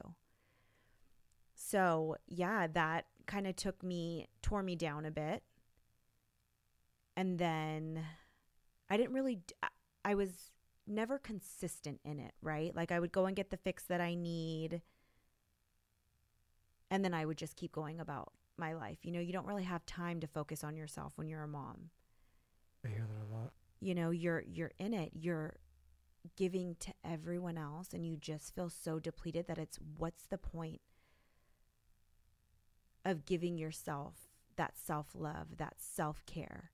[1.55, 5.43] So, yeah, that kind of took me, tore me down a bit.
[7.17, 8.03] And then
[8.89, 9.43] I didn't really,
[10.05, 10.53] I was
[10.87, 12.75] never consistent in it, right?
[12.75, 14.81] Like I would go and get the fix that I need.
[16.91, 18.99] And then I would just keep going about my life.
[19.03, 21.91] You know, you don't really have time to focus on yourself when you're a mom.
[22.85, 23.53] I hear that a lot.
[23.81, 25.13] You know, you're you're in it.
[25.15, 25.57] You're
[26.37, 30.83] giving to everyone else and you just feel so depleted that it's what's the point
[33.05, 36.71] of giving yourself that self-love, that self-care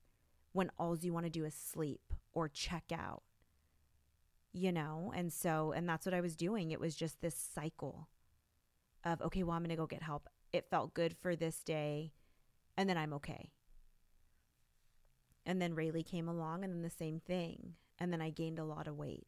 [0.51, 3.23] when all you want to do is sleep or check out.
[4.51, 6.71] You know, and so and that's what I was doing.
[6.71, 8.09] It was just this cycle
[9.13, 10.29] of okay, well I'm to go get help.
[10.53, 12.13] It felt good for this day
[12.75, 13.51] and then I'm okay.
[15.45, 17.73] And then Rayleigh came along and then the same thing.
[17.99, 19.27] And then I gained a lot of weight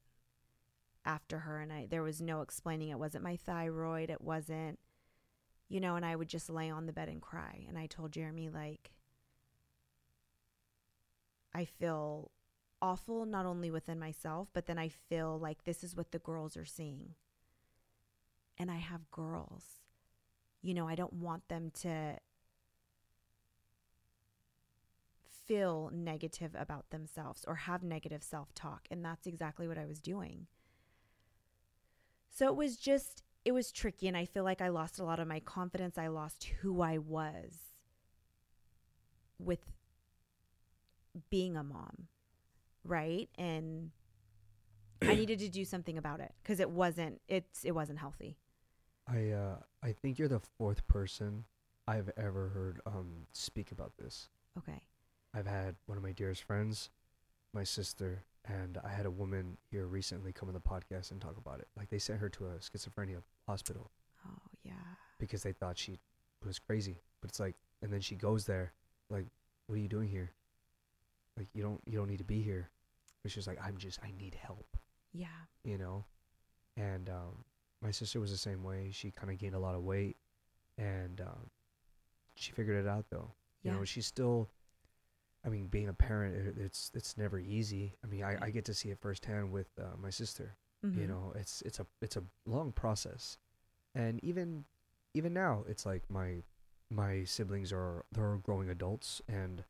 [1.06, 4.80] after her and I there was no explaining it wasn't my thyroid, it wasn't
[5.70, 7.64] you know, and I would just lay on the bed and cry.
[7.68, 8.92] And I told Jeremy like
[11.54, 12.32] I feel
[12.82, 16.56] awful not only within myself, but then I feel like this is what the girls
[16.56, 17.16] are seeing.
[18.60, 19.64] And I have girls.
[20.62, 22.18] You know, I don't want them to
[25.50, 28.88] feel negative about themselves or have negative self talk.
[28.92, 30.48] And that's exactly what I was doing.
[32.30, 34.08] So it was just, it was tricky.
[34.08, 35.98] And I feel like I lost a lot of my confidence.
[35.98, 37.54] I lost who I was
[39.40, 39.72] with
[41.32, 42.08] being a mom.
[42.84, 43.30] Right.
[43.38, 43.90] And
[45.02, 48.38] I needed to do something about it because it wasn't, it's, it wasn't healthy.
[49.12, 51.46] I uh I think you're the fourth person
[51.88, 54.30] I've ever heard um speak about this.
[54.58, 54.82] Okay.
[55.34, 56.90] I've had one of my dearest friends,
[57.54, 61.38] my sister, and I had a woman here recently come on the podcast and talk
[61.38, 61.68] about it.
[61.78, 63.92] Like they sent her to a schizophrenia hospital
[64.28, 64.74] Oh, yeah.
[65.20, 66.00] because they thought she
[66.46, 67.02] was crazy.
[67.22, 68.74] But it's like, and then she goes there,
[69.10, 69.26] like,
[69.68, 70.32] what are you doing here?
[71.38, 72.70] Like you don't you don't need to be here.
[73.24, 74.78] But she's like, I'm just I need help,
[75.14, 75.28] Yeah.
[75.64, 76.06] you know.
[76.78, 77.44] And um,
[77.82, 78.90] my sister was the same way.
[78.92, 80.18] She kind of gained a lot of weight,
[80.78, 81.50] and um,
[82.36, 83.32] she figured it out though.
[83.64, 83.78] You Yeah.
[83.78, 84.50] know, she's still.
[85.46, 87.96] I mean, being a parent, it's it's never easy.
[88.04, 90.58] I mean, I, I get to see it firsthand with uh, my sister.
[90.84, 91.10] You Mhm.
[91.10, 93.38] know, it's it's a it's a long process,
[93.96, 94.66] and even
[95.14, 96.44] even now, it's like my
[96.90, 99.64] my siblings are they're growing adults, and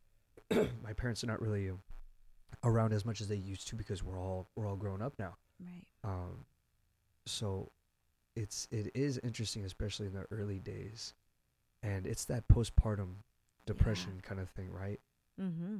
[0.84, 1.72] my parents are not really
[2.64, 5.38] around as much as they used to because we're all we're all grown up now.
[5.60, 5.86] Right.
[6.04, 6.46] Um,
[7.26, 7.72] so
[8.40, 11.14] it's it is interesting, especially in the early days,
[11.84, 13.16] and it's that postpartum
[13.66, 15.00] depression kind of thing, right?
[15.40, 15.78] Mm-hmm.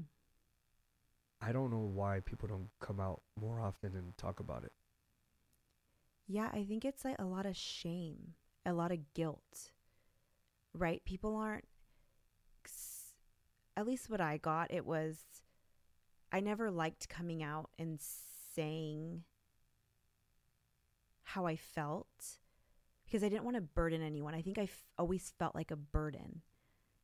[1.42, 4.74] I don't know why people don't come out more often and talk about it.
[6.28, 8.34] Yeah, I think it's like a lot of shame,
[8.66, 9.72] a lot of guilt,
[10.74, 11.02] right?
[11.06, 11.66] People aren't,
[13.78, 15.18] at least what I got, it was,
[16.30, 18.00] I never liked coming out and
[18.54, 19.24] saying
[21.24, 22.39] how I felt
[23.10, 24.36] because I didn't want to burden anyone.
[24.36, 26.42] I think I f- always felt like a burden.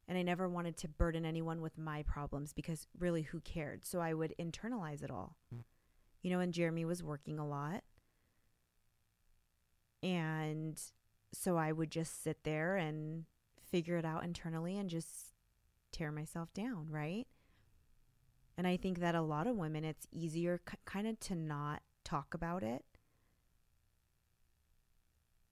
[0.08, 3.84] And I never wanted to burden anyone with my problems because really, who cared?
[3.86, 5.36] So I would internalize it all.
[6.22, 7.84] You know, and Jeremy was working a lot.
[10.04, 10.80] And
[11.34, 13.26] so I would just sit there and
[13.72, 15.34] figure it out internally and just
[15.91, 17.26] tear myself down, right?
[18.58, 21.82] And I think that a lot of women, it's easier k- kind of to not
[22.04, 22.86] talk about it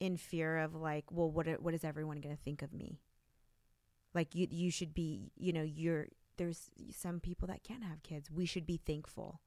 [0.04, 3.00] in fear of like, well, what what is everyone going to think of me?
[4.14, 8.30] Like you you should be, you know, you're there's some people that can't have kids.
[8.30, 9.40] We should be thankful.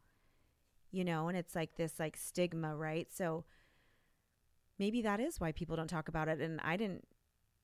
[0.90, 3.06] You know, and it's like this like stigma, right?
[3.12, 3.44] So
[4.78, 7.04] maybe that is why people don't talk about it and I didn't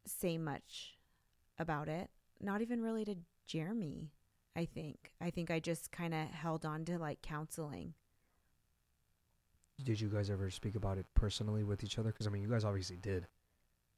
[0.06, 0.98] say much
[1.58, 2.10] about it.
[2.42, 4.12] Not even really to Jeremy,
[4.54, 5.12] I think.
[5.18, 7.94] I think I just kind of held on to like counseling.
[9.82, 12.10] Did you guys ever speak about it personally with each other?
[12.10, 13.26] Because I mean, you guys obviously did,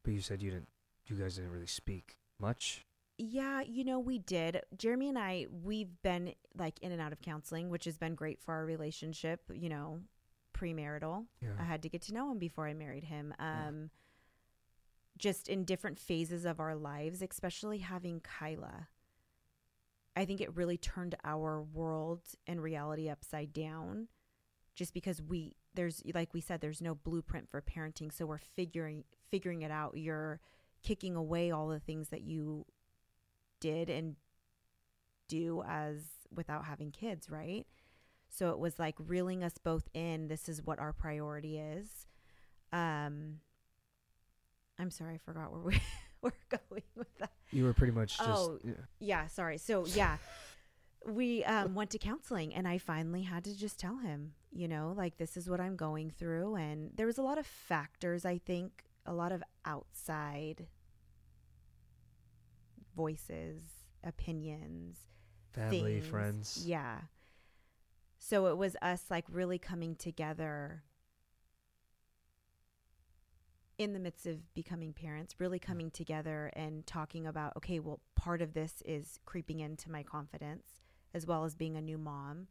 [0.02, 0.68] but you said you didn't.
[1.06, 2.84] You guys didn't really speak much.
[3.16, 4.62] Yeah, you know, we did.
[4.76, 8.40] Jeremy and I, we've been like in and out of counseling, which has been great
[8.40, 10.00] for our relationship, you know,
[10.56, 11.26] premarital.
[11.40, 11.50] Yeah.
[11.60, 13.34] I had to get to know him before I married him.
[13.38, 13.68] Yeah.
[13.68, 13.90] Um,
[15.16, 18.88] Just in different phases of our lives, especially having Kyla.
[20.16, 24.08] I think it really turned our world and reality upside down
[24.74, 29.04] just because we there's like we said there's no blueprint for parenting so we're figuring
[29.30, 30.40] figuring it out you're
[30.82, 32.64] kicking away all the things that you
[33.60, 34.16] did and
[35.28, 36.02] do as
[36.34, 37.66] without having kids right
[38.28, 42.06] so it was like reeling us both in this is what our priority is
[42.72, 43.36] um
[44.78, 45.80] i'm sorry i forgot where we
[46.22, 48.28] we're going with that You were pretty much just.
[48.28, 48.58] Oh.
[48.64, 48.72] yeah.
[48.98, 50.16] yeah sorry so yeah
[51.06, 54.94] we um, went to counseling and i finally had to just tell him you know
[54.96, 58.38] like this is what i'm going through and there was a lot of factors i
[58.38, 60.66] think a lot of outside
[62.96, 63.62] voices
[64.02, 64.98] opinions
[65.52, 66.06] family, things.
[66.06, 66.62] friends.
[66.66, 66.98] yeah
[68.18, 70.84] so it was us like really coming together
[73.76, 78.40] in the midst of becoming parents, really coming together and talking about, okay, well, part
[78.40, 80.83] of this is creeping into my confidence
[81.14, 82.48] as well as being a new mom.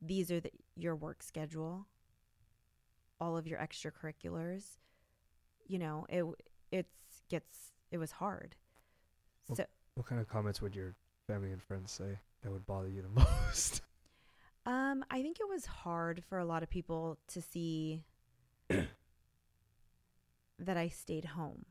[0.00, 1.86] These are the, your work schedule,
[3.20, 4.78] all of your extracurriculars.
[5.66, 6.24] You know, it
[6.70, 8.54] it's gets it was hard.
[9.48, 10.94] Well, So What kind of comments would your
[11.26, 13.08] family and friends say that would bother you the
[13.50, 13.82] most?
[14.66, 18.02] Um, I think it was hard for a lot of people to see
[18.68, 18.88] that
[20.76, 21.66] I stayed home,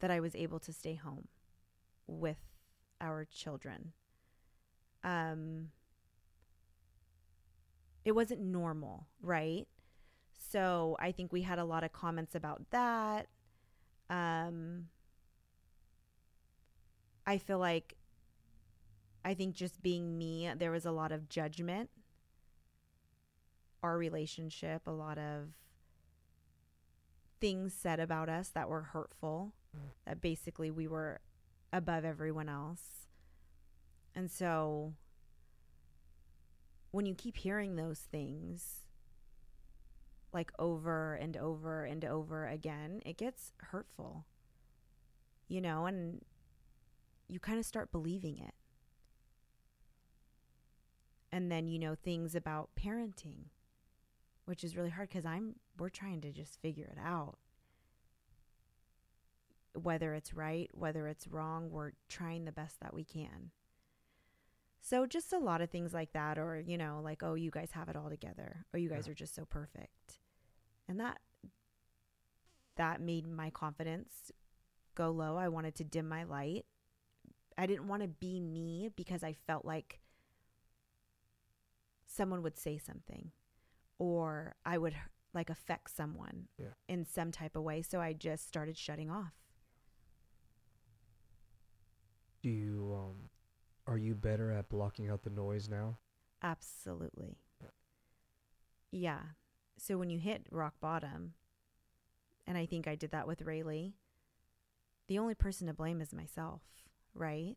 [0.00, 1.28] that I was able to stay home
[2.06, 2.38] with
[3.00, 3.92] our children.
[5.02, 5.70] Um,
[8.04, 9.66] it wasn't normal, right?
[10.50, 13.28] So I think we had a lot of comments about that.
[14.08, 14.88] Um,
[17.26, 17.94] I feel like
[19.24, 21.90] I think just being me, there was a lot of judgment.
[23.82, 25.50] Our relationship, a lot of
[27.40, 29.54] things said about us that were hurtful,
[30.06, 31.20] that basically we were
[31.72, 32.99] above everyone else.
[34.14, 34.94] And so
[36.90, 38.80] when you keep hearing those things,
[40.32, 44.26] like over and over and over again, it gets hurtful,
[45.48, 46.22] you know, and
[47.28, 48.54] you kind of start believing it.
[51.32, 53.50] And then, you know, things about parenting,
[54.46, 57.38] which is really hard because I'm, we're trying to just figure it out.
[59.74, 63.52] Whether it's right, whether it's wrong, we're trying the best that we can.
[64.80, 67.72] So, just a lot of things like that, or, you know, like, oh, you guys
[67.72, 69.12] have it all together, or you guys Yeah.
[69.12, 70.18] are just so perfect.
[70.88, 71.20] And that,
[72.76, 74.32] that made my confidence
[74.94, 75.36] go low.
[75.36, 76.64] I wanted to dim my light.
[77.58, 80.00] I didn't want to be me because I felt like
[82.06, 83.30] someone would say something
[83.98, 84.94] or I would
[85.34, 86.72] like affect someone Yeah.
[86.88, 87.82] in some type of way.
[87.82, 89.34] So I just started shutting off.
[92.42, 93.29] Do you um
[93.90, 95.98] are you better at blocking out the noise now?
[96.42, 97.36] Absolutely.
[98.92, 99.18] Yeah.
[99.76, 101.34] So when you hit rock bottom,
[102.46, 103.90] and I think I did that with Rayleigh,
[105.08, 106.62] the only person to blame is myself,
[107.14, 107.56] right?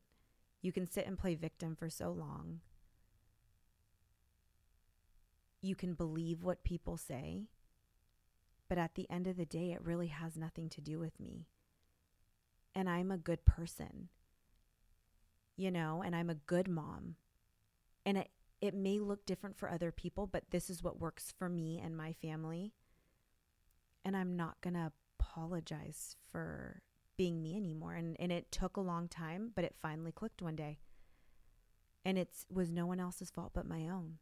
[0.64, 2.62] You can sit and play victim for so long.
[5.62, 7.44] You can believe what people say,
[8.68, 11.48] but at the end of the day, it really has nothing to do with me.
[12.74, 14.10] And I'm a good person,
[15.56, 17.16] you know, and I'm a good mom.
[18.06, 18.30] And it,
[18.62, 21.95] it may look different for other people, but this is what works for me and
[21.95, 22.74] my family.
[24.06, 26.82] And I'm not going to apologize for
[27.18, 27.93] being me anymore.
[27.93, 30.80] And, and it took a long time, but it finally clicked one day.
[32.06, 34.18] And it was no one else's fault but my own.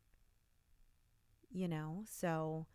[1.50, 2.68] You know, so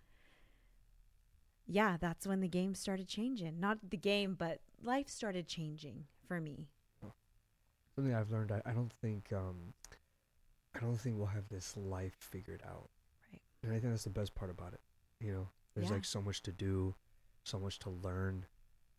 [1.66, 3.59] yeah, that's when the game started changing.
[3.59, 6.68] Not the game, but life started changing for me.
[7.97, 9.72] Something I've learned I, I don't think um
[10.74, 12.90] I don't think we'll have this life figured out.
[13.32, 13.40] Right.
[13.62, 14.80] And I think that's the best part about it.
[15.20, 15.94] You know, there's Yeah.
[15.94, 16.94] like so much to do,
[17.44, 18.47] so much to learn.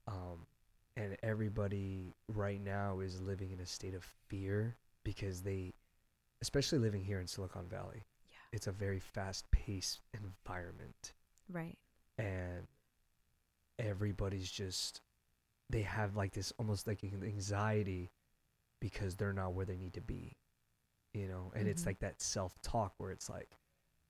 [0.08, 0.48] Um
[0.95, 5.74] and everybody right now is living in a state of fear because they
[6.41, 8.04] especially living here in Silicon Valley.
[8.32, 8.38] Yeah.
[8.52, 11.14] It's a very fast-paced environment
[11.50, 11.78] Right.
[12.18, 12.68] and
[13.80, 15.02] everybody's just
[15.70, 18.10] they have like this almost like anxiety
[18.80, 20.38] because they're not where they need to be
[21.14, 21.88] you know and it's Mhm.
[21.88, 23.50] like that self-talk where it's like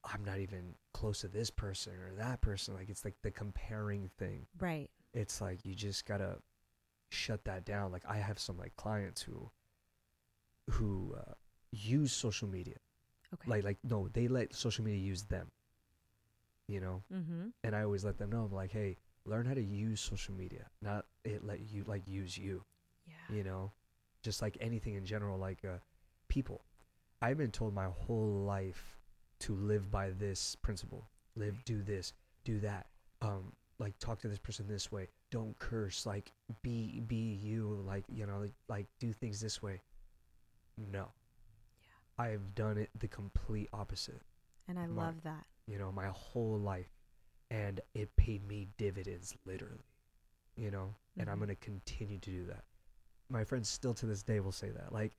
[0.03, 4.09] i'm not even close to this person or that person like it's like the comparing
[4.17, 4.89] thing Right.
[5.13, 6.41] it's like you just gotta
[7.09, 9.51] shut that down like i have some like clients who
[10.71, 11.33] who uh,
[11.71, 12.77] use social media
[13.33, 13.49] Okay.
[13.49, 15.51] like like no they let social media use them
[16.67, 17.47] you know mm-hmm.
[17.63, 20.67] and I always let them know I'm like, hey, learn how to use social media,
[20.81, 22.63] not it let you like use you.
[23.05, 23.35] Yeah.
[23.37, 23.71] You know,
[24.27, 25.77] just like anything in general, like uh,
[26.27, 26.59] people.
[27.21, 28.97] I've been told my whole life
[29.39, 31.07] to live by this principle:
[31.37, 32.11] live, do this,
[32.43, 32.87] do that.
[33.21, 35.07] Um, like talk to this person this way.
[35.31, 36.05] Don't curse.
[36.05, 37.81] Like be be you.
[37.87, 39.81] Like you know, like, like do things this way.
[40.77, 41.07] No.
[41.81, 42.25] Yeah.
[42.25, 44.21] I've done it the complete opposite
[44.67, 45.45] And I My- love that.
[45.67, 46.91] you know, my whole life.
[47.49, 49.85] And it paid me dividends, literally,
[50.57, 51.45] you know, and I'm Mhm.
[51.45, 52.65] going to continue to do that.
[53.29, 54.91] My friends still to this day will say that.
[54.93, 55.15] Like,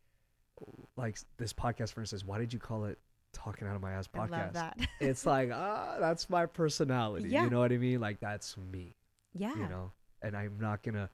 [0.97, 2.99] like this podcast, for instance, why did you call it
[3.33, 4.31] Talking Out of My Ass I podcast?
[4.31, 4.79] love that.
[5.01, 7.29] it's like, ah, that's my personality.
[7.29, 7.45] Yeah.
[7.45, 8.01] You know what I mean?
[8.01, 8.97] Like, that's me,
[9.35, 9.55] yeah.
[9.55, 9.93] you know,
[10.23, 11.09] and I'm not going to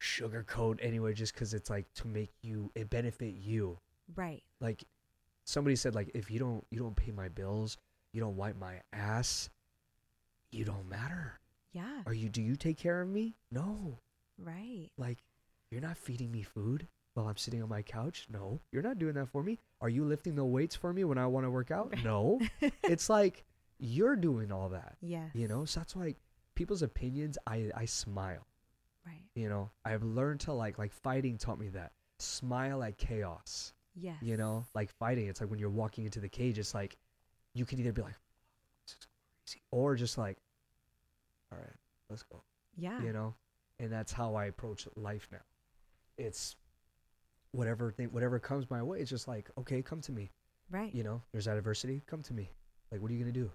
[0.00, 3.78] sugarcoat anyway just because it's like to make you, it benefit you
[4.16, 4.42] Right.
[4.60, 4.84] like
[5.44, 7.78] somebody said like if you don't you don't pay my bills
[8.12, 9.48] you don't wipe my ass
[10.50, 11.38] you don't matter
[11.72, 12.02] Yeah.
[12.06, 13.98] are you do you take care of me no
[14.38, 14.90] Right.
[14.98, 15.18] like
[15.72, 18.26] you're not feeding me food while i'm sitting on my couch?
[18.30, 18.60] No.
[18.72, 19.58] You're not doing that for me.
[19.80, 21.92] Are you lifting the weights for me when i want to work out?
[21.94, 22.04] Right.
[22.04, 22.40] no.
[22.84, 23.44] It's like
[23.78, 25.28] you're doing all that Yeah.
[25.34, 25.64] you know?
[25.64, 26.14] So that's why
[26.54, 28.46] people's opinions i i smile.
[29.06, 29.24] Right.
[29.34, 31.92] you know i've learned to like like fighting taught me that.
[32.18, 33.72] Smile at chaos.
[33.94, 34.14] Yeah.
[34.22, 34.64] you know?
[34.74, 35.26] Like fighting.
[35.28, 36.96] It's like when you're walking into the cage it's like
[37.54, 38.14] you can either be like
[38.86, 39.06] this is
[39.46, 40.38] crazy or just like
[41.52, 41.76] all right
[42.08, 42.42] let's go
[42.76, 43.02] Yeah.
[43.02, 43.34] you know?
[43.78, 45.44] And that's how i approach life now
[46.18, 46.56] it's
[47.52, 50.30] whatever thing whatever comes my way it's just like okay come to me
[50.70, 50.94] Right.
[50.94, 52.50] you know there's adversity come to me
[52.90, 53.50] like what are you gonna do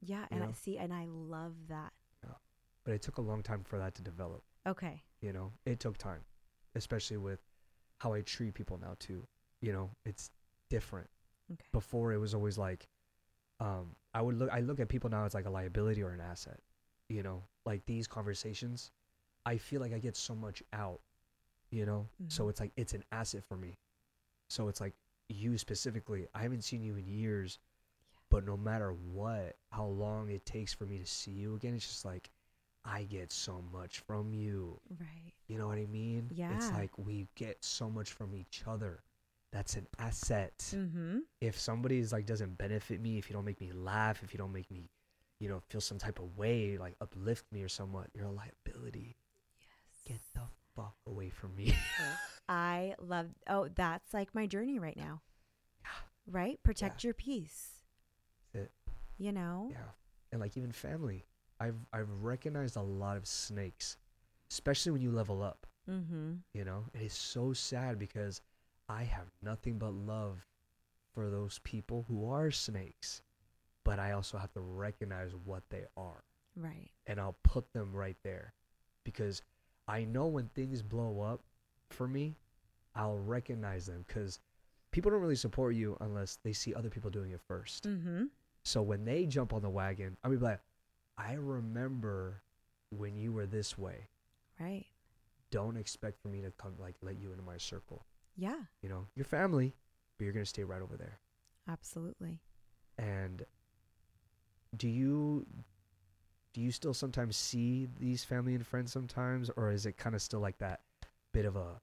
[0.00, 0.22] Yeah.
[0.30, 1.92] you And I see, and I love that.
[2.84, 5.02] but it took a long time for that to develop Okay.
[5.20, 6.20] you know it took time
[6.74, 7.40] especially with
[7.98, 9.24] how i treat people now too
[9.60, 10.30] you know it's
[10.68, 11.08] different
[11.52, 11.68] Okay.
[11.72, 12.88] before it was always like
[13.60, 16.20] um i would look i look at people now as like a liability or an
[16.20, 16.58] asset
[17.08, 18.90] you know like these conversations
[19.46, 21.00] i feel like i get so much out
[21.72, 22.50] you know so Mhm.
[22.50, 23.76] it's like it's an asset for me
[24.48, 24.94] so it's like
[25.28, 27.58] you specifically i haven't seen you in years
[28.30, 31.86] but no matter what how long it takes for me to see you again it's
[31.88, 32.30] just like
[32.84, 35.32] i get so much from you Right.
[35.48, 36.54] you know what i mean Yeah.
[36.54, 39.02] it's like we get so much from each other
[39.52, 41.18] that's an asset Mm-hmm.
[41.40, 44.38] if somebody is like doesn't benefit me, if you don't make me laugh, if you
[44.38, 44.88] don't make me,
[45.40, 49.14] you know, feel some type of way, like uplift me or somewhat, you're a liability.
[49.60, 50.02] Yes.
[50.06, 50.40] Get the
[50.76, 51.74] fuck away from me.
[52.48, 53.26] I love.
[53.48, 55.20] Oh, that's like my journey right now.
[55.82, 55.88] Yeah.
[56.30, 56.58] Right.
[56.62, 57.68] Protect your peace.
[58.52, 58.72] That's it.
[59.18, 59.68] You know.
[59.70, 59.78] yeah.
[60.32, 61.26] And like even family.
[61.60, 63.96] I've I've recognized a lot of snakes,
[64.50, 65.66] especially when you level up.
[65.88, 66.32] Mm-hmm.
[66.54, 68.40] You know, it's so sad because
[68.88, 70.44] I have nothing but love
[71.14, 73.22] for those people who are snakes,
[73.84, 76.24] but I also have to recognize what they are
[76.56, 76.90] Right.
[77.06, 78.54] and I'll put them right there
[79.04, 79.42] because
[79.88, 81.40] I know when things blow up
[81.90, 82.36] for me,
[82.94, 84.40] I'll recognize them because
[84.90, 87.88] people don't really support you unless they see other people doing it first.
[87.88, 88.24] Mm-hmm.
[88.64, 90.60] So when they jump on the wagon, I'll be like,
[91.18, 92.42] I remember
[92.90, 94.08] when you were this way.
[94.60, 94.86] Right.
[95.50, 98.04] Don't expect for me to come like let you into my circle.
[98.36, 98.60] Yeah.
[98.82, 99.74] You know, your family,
[100.16, 101.18] but you're gonna stay right over there.
[101.68, 102.40] Absolutely.
[102.98, 103.44] And
[104.76, 105.46] do you
[106.52, 110.22] do you still sometimes see these family and friends sometimes or is it kind of
[110.22, 110.80] still like that
[111.32, 111.80] bit of a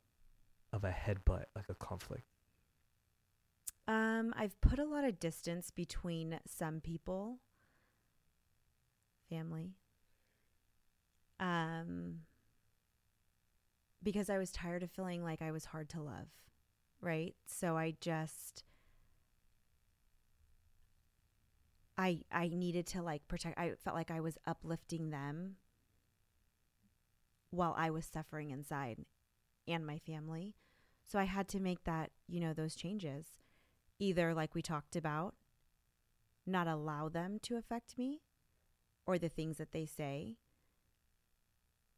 [0.74, 2.26] of a headbutt like a conflict
[3.88, 7.39] Um, I've put a lot of distance between some people,
[9.30, 9.76] family.
[11.39, 12.22] Um,
[14.03, 16.28] because I was tired of feeling like I was hard to love,
[17.01, 17.36] right?
[17.45, 18.63] So I just
[22.00, 25.58] I I needed to like protect I felt like I was uplifting them
[27.52, 29.06] while I was suffering inside
[29.68, 30.56] and my family.
[31.06, 33.26] So I had to make that, you know, those changes
[34.00, 35.36] either like we talked about
[36.45, 38.22] not allow them to affect me
[39.06, 40.38] or the things that they say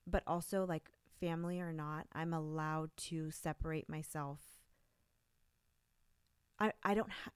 [0.07, 0.89] but also like
[1.19, 4.39] family or not i'm allowed to separate myself
[6.59, 7.31] i i don't ha-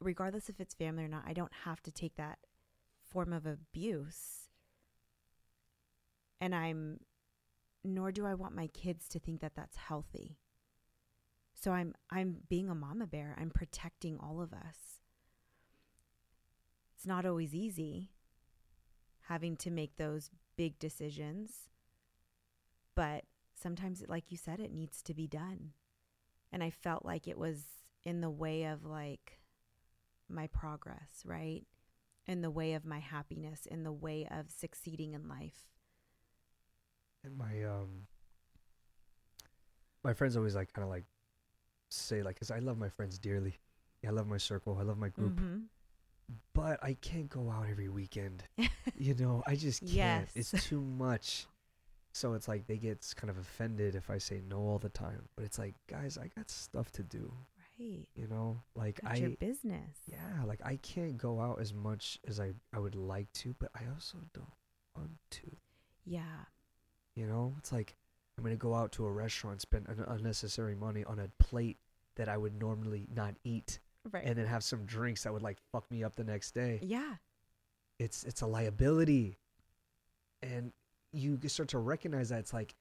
[0.00, 2.38] regardless if it's family or not i don't have to take that
[3.02, 4.48] form of abuse
[6.40, 7.00] and i'm
[7.84, 10.38] nor do i want my kids to think that that's healthy
[11.60, 13.36] so I'm I'm being a mama bear.
[13.38, 15.00] I'm protecting all of us.
[16.94, 18.10] It's not always easy
[19.28, 21.68] having to make those big decisions,
[22.94, 23.24] but
[23.54, 25.72] sometimes like you said it needs to be done.
[26.52, 27.64] And I felt like it was
[28.04, 29.40] in the way of like
[30.28, 31.64] my progress, right?
[32.26, 35.64] In the way of my happiness, in the way of succeeding in life.
[37.24, 38.06] and my um
[40.04, 41.04] my friends always like kind of like
[41.90, 43.58] say like cuz I love my friends dearly
[44.02, 45.64] yeah, I love my circle I love my group Mhm.
[46.52, 48.44] but I can't go out every weekend
[48.94, 50.32] you know I just can't Yes.
[50.52, 51.46] it's too much
[52.12, 55.28] so it's like they get kind of offended if I say no all the time
[55.34, 57.32] but it's like guys I got stuff to do
[57.78, 58.08] right.
[58.14, 59.96] you know like That's I your business.
[60.06, 63.70] yeah like I can't go out as much as I I would like to but
[63.74, 64.46] I also don't
[64.96, 65.56] want to
[66.04, 66.22] Yeah.
[67.16, 67.94] you know it's like
[68.36, 71.78] I'm gonna go out to a restaurant spend un- unnecessary money on a plate
[72.16, 73.78] that I would normally not eat
[74.10, 74.24] Right.
[74.24, 77.14] and then have some drinks that would like fuck me up the next day yeah.
[77.98, 79.36] it's it's a liability
[80.42, 80.72] and
[81.12, 82.74] you start to recognize that it's like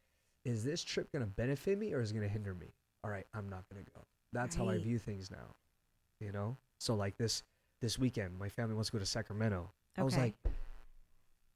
[0.45, 2.67] is this trip going to benefit me or is it going to hinder me
[3.03, 4.05] all right i'm not going to go
[4.37, 5.55] that's how i view things now
[6.19, 7.43] you know so like this
[7.81, 10.35] this weekend my family wants to go to sacramento i was like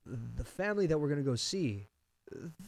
[0.05, 1.87] the family that we're going to go see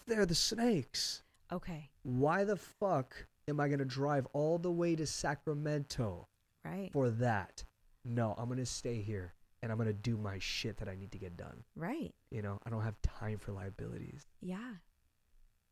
[0.08, 1.90] they're the snakes Okay.
[2.04, 3.16] why the fuck
[3.48, 6.28] am i going to drive all the way to sacramento
[6.66, 6.90] Right.
[6.94, 7.64] for that
[8.06, 10.96] no i'm going to stay here and i'm going to do my shit that i
[10.96, 12.14] need to get done right.
[12.32, 14.74] you know, I don't have time for liabilities, Yeah.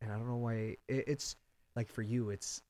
[0.01, 0.77] and I don't know why.
[0.87, 1.35] It, it's
[1.75, 2.61] like for you, it's.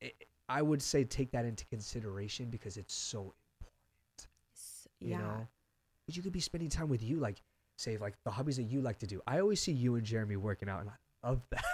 [0.00, 0.14] It,
[0.48, 4.28] I would say take that into consideration because it's so important.
[4.54, 5.18] S- You yeah.
[5.18, 5.48] know,
[6.06, 7.42] 'Cause you could be spending time with you, like
[7.76, 9.20] say like the hobbies that you like to do.
[9.26, 11.64] I always see you and Jeremy working out, and I love that.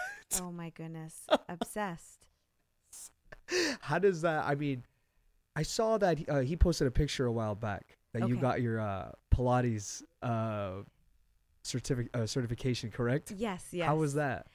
[0.41, 1.27] Oh my goodness.
[1.49, 2.27] Obsessed.
[3.81, 4.45] How does that?
[4.47, 4.85] I mean,
[5.55, 8.81] I saw that uh, he posted a picture a while back that you got your
[8.81, 10.83] uh, Pilates uh,
[11.63, 13.33] certific- uh, certification, correct?
[13.37, 13.87] Yes, yes.
[13.87, 14.47] How was that?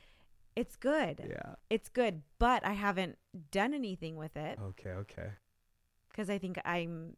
[0.58, 1.22] It's good.
[1.30, 1.54] Yeah.
[1.70, 3.18] It's good, but I haven't
[3.52, 4.90] done anything with it Okay.
[4.90, 5.30] Okay.
[6.10, 7.16] because I think I'm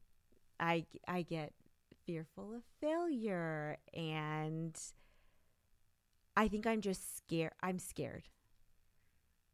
[0.59, 1.53] I I get
[2.05, 4.77] fearful of failure and
[6.35, 7.53] I think I'm just scared.
[7.63, 8.27] I'm scared.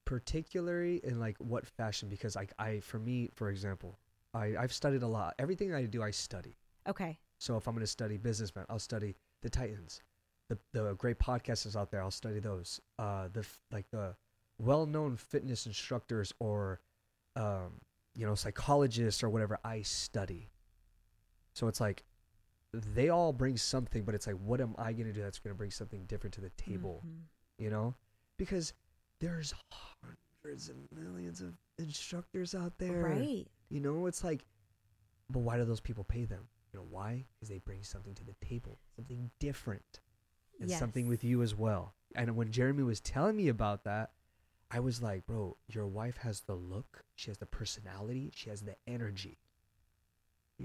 [0.05, 3.97] particularly in like what fashion because like I for me for example
[4.33, 6.57] I I've studied a lot everything I do I study
[6.87, 7.17] Okay.
[7.39, 10.01] so if I'm going to study businessman I'll study the Titans
[10.49, 12.79] the the great podcasters out there I'll study those.
[12.99, 14.15] Uh the like the
[14.57, 16.79] well-known fitness instructors or
[17.35, 17.81] um
[18.13, 20.49] you know psychologists or whatever I study.
[21.53, 22.03] So it's like
[22.73, 25.53] they all bring something but it's like what am I going to do that's going
[25.53, 27.03] to bring something different to the table?
[27.05, 27.21] Mhm.
[27.57, 27.95] you know?
[28.37, 28.73] Because
[29.19, 33.03] there's hundreds and millions of instructors out there.
[33.03, 33.47] Right.
[33.69, 34.45] you know it's like
[35.29, 36.47] but why do those people pay them?
[36.71, 37.25] You know why?
[37.33, 40.01] Because they bring something to the table something different
[40.59, 44.11] and something with you as well and when jeremy was telling me about that
[44.71, 48.61] I was like, bro, your wife has the look, she has the personality, she has
[48.61, 49.37] the energy.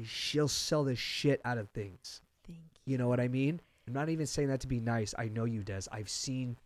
[0.05, 2.23] She'll sell the shit out of things.
[2.47, 2.93] Thank you.
[2.93, 3.61] You know what I mean?
[3.87, 5.15] I'm not even saying that to be nice.
[5.19, 5.83] I know you, Des.
[5.93, 6.57] I've seen,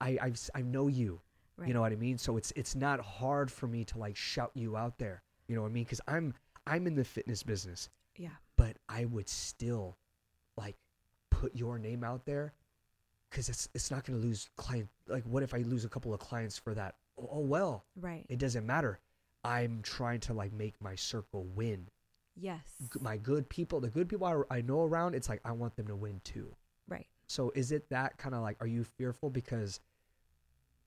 [0.00, 1.20] I I've I know you.
[1.56, 1.68] Right.
[1.68, 2.18] You know what I mean?
[2.18, 5.22] So it's it's not hard for me to like shout you out there.
[5.48, 5.84] You know what I mean?
[5.84, 6.34] Because I'm
[6.66, 8.30] I'm in the fitness business, Yeah.
[8.56, 9.96] but I would still
[10.56, 10.76] like
[11.30, 12.52] put your name out there
[13.34, 14.88] because it's it's not going to lose client.
[15.08, 16.94] Like, what if I lose a couple of clients for that?
[17.20, 18.24] Oh, oh well, Right.
[18.28, 19.00] it doesn't matter.
[19.42, 21.88] I'm trying to like make my circle win.
[22.36, 22.60] yes.
[22.92, 25.74] G- My good people, the good people I, I know around, it's like I want
[25.76, 26.54] them to win too.
[26.88, 27.06] Right.
[27.26, 29.80] So is it that kind of like are you fearful because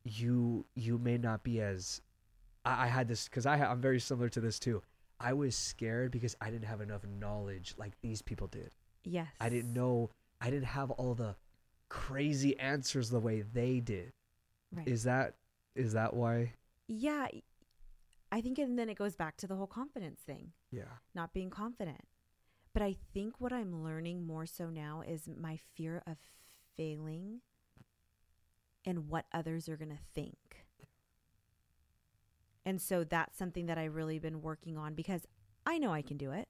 [0.04, 2.02] you you may not be as
[2.66, 4.82] I, I had this because I ha- I'm very similar to this too.
[5.20, 8.72] I was scared because I didn't have enough knowledge like these people did.
[9.04, 9.28] Yes.
[9.40, 11.36] I didn't know I didn't have all the
[11.90, 14.14] crazy answers the way they did.
[14.76, 14.88] Right.
[14.88, 15.36] Is that
[15.76, 16.54] is that why?
[16.88, 17.28] yeah.
[18.30, 20.98] I think, and then it goes back to the whole confidence thing, Yeah.
[21.16, 22.02] not being confident.
[22.74, 26.18] But I think what I'm learning more so now is my fear of
[26.76, 27.40] failing
[28.86, 30.66] and what others are going to think.
[32.66, 35.26] And so that's something that I've really been working on because
[35.66, 36.50] I know I can do it.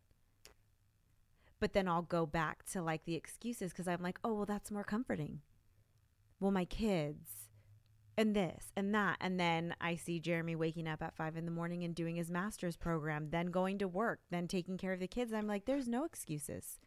[1.60, 4.72] But then I'll go back to like the excuses because I'm like, oh, well, that's
[4.72, 5.42] more comforting.
[6.40, 7.48] Well, my kids
[8.18, 9.18] and this and that.
[9.22, 12.32] And then I see Jeremy waking up at five in the morning and doing his
[12.32, 15.34] master's program, then going to work, then taking care of the kids.
[15.34, 16.80] I'm like, there's no excuses.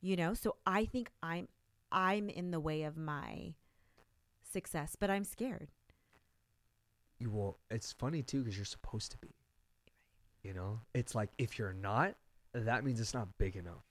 [0.00, 1.48] You know, so I think I'm
[1.90, 3.54] I'm in the way of my
[4.52, 5.70] success, but I'm scared.
[7.18, 9.34] You will it's funny too because you're supposed to be.
[10.44, 10.80] You know?
[10.94, 12.14] It's like if you're not,
[12.54, 13.84] that means it's not big enough.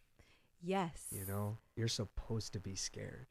[0.61, 1.07] Yes.
[1.11, 3.27] You know, you're supposed to be scared.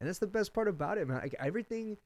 [0.00, 1.18] And that's the best part about it, man.
[1.18, 1.96] Like everything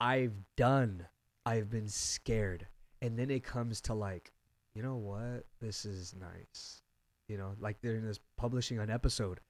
[0.00, 1.06] I've done,
[1.46, 2.66] I've been scared.
[3.00, 4.32] And then it comes to like,
[4.74, 5.46] you know what?
[5.60, 6.82] This is nice.
[7.28, 9.40] You know, like during this publishing an episode,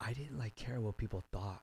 [0.00, 1.62] I didn't like care what people thought.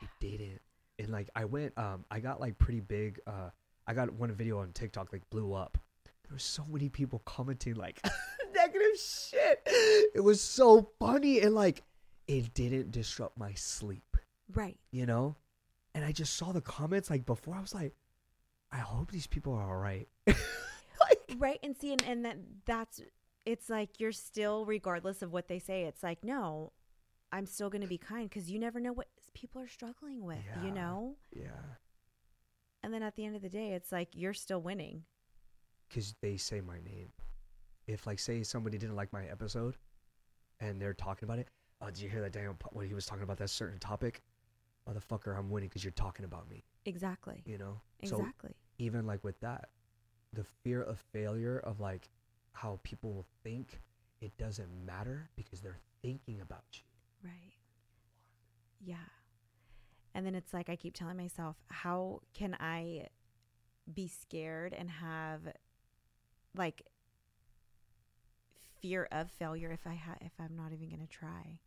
[0.00, 0.08] Yeah.
[0.08, 0.60] I didn't.
[0.98, 3.50] And like I went um I got like pretty big uh
[3.86, 5.78] I got one video on TikTok like blew up.
[6.04, 8.00] There were so many people commenting like
[8.96, 9.62] shit.
[10.14, 11.82] It was so funny and like
[12.28, 14.16] it didn't disrupt my sleep,
[14.52, 14.76] Right.
[14.90, 15.36] you know?
[15.94, 17.94] And I just saw the comments like before I was like
[18.72, 20.08] I hope these people are all right.
[20.26, 20.36] like
[21.38, 21.58] Right.
[21.62, 23.00] And see, and, and that that's
[23.44, 26.72] it's like you're still, regardless of what they say, it's like, no,
[27.32, 30.64] I'm still to be kind because you never know what people are struggling with, Yeah.
[30.64, 31.16] you know?
[31.32, 31.76] yeah,
[32.82, 35.04] And then at the end of the day, it's like you're still winning.
[35.90, 37.12] cuz they say my name.
[37.86, 39.76] If like say somebody didn't like my episode
[40.60, 41.48] and they're talking about it,
[41.80, 44.22] oh, did you hear that Daniel po- when he was talking about that certain topic?
[44.88, 47.42] Motherfucker, I'm winning cuz you're talking about me, Exactly.
[47.46, 47.80] you know?
[48.04, 48.54] So Exactly.
[48.78, 49.70] even like with that
[50.32, 52.08] the fear of failure of like
[52.52, 53.80] how people will think
[54.20, 56.82] it doesn't matter because they're thinking about you
[57.22, 57.54] Right.
[58.80, 58.96] Yeah.
[60.14, 63.08] And then it's like I keep telling myself, how can I
[63.92, 65.40] be scared and have
[66.54, 66.82] like
[68.86, 71.60] fear of failure if I ha- if I'm not even going to try?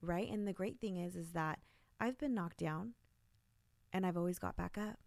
[0.00, 0.30] Right?
[0.30, 1.58] And the great thing is is that
[2.00, 2.94] I've been knocked down
[3.92, 4.98] and I've always got back up.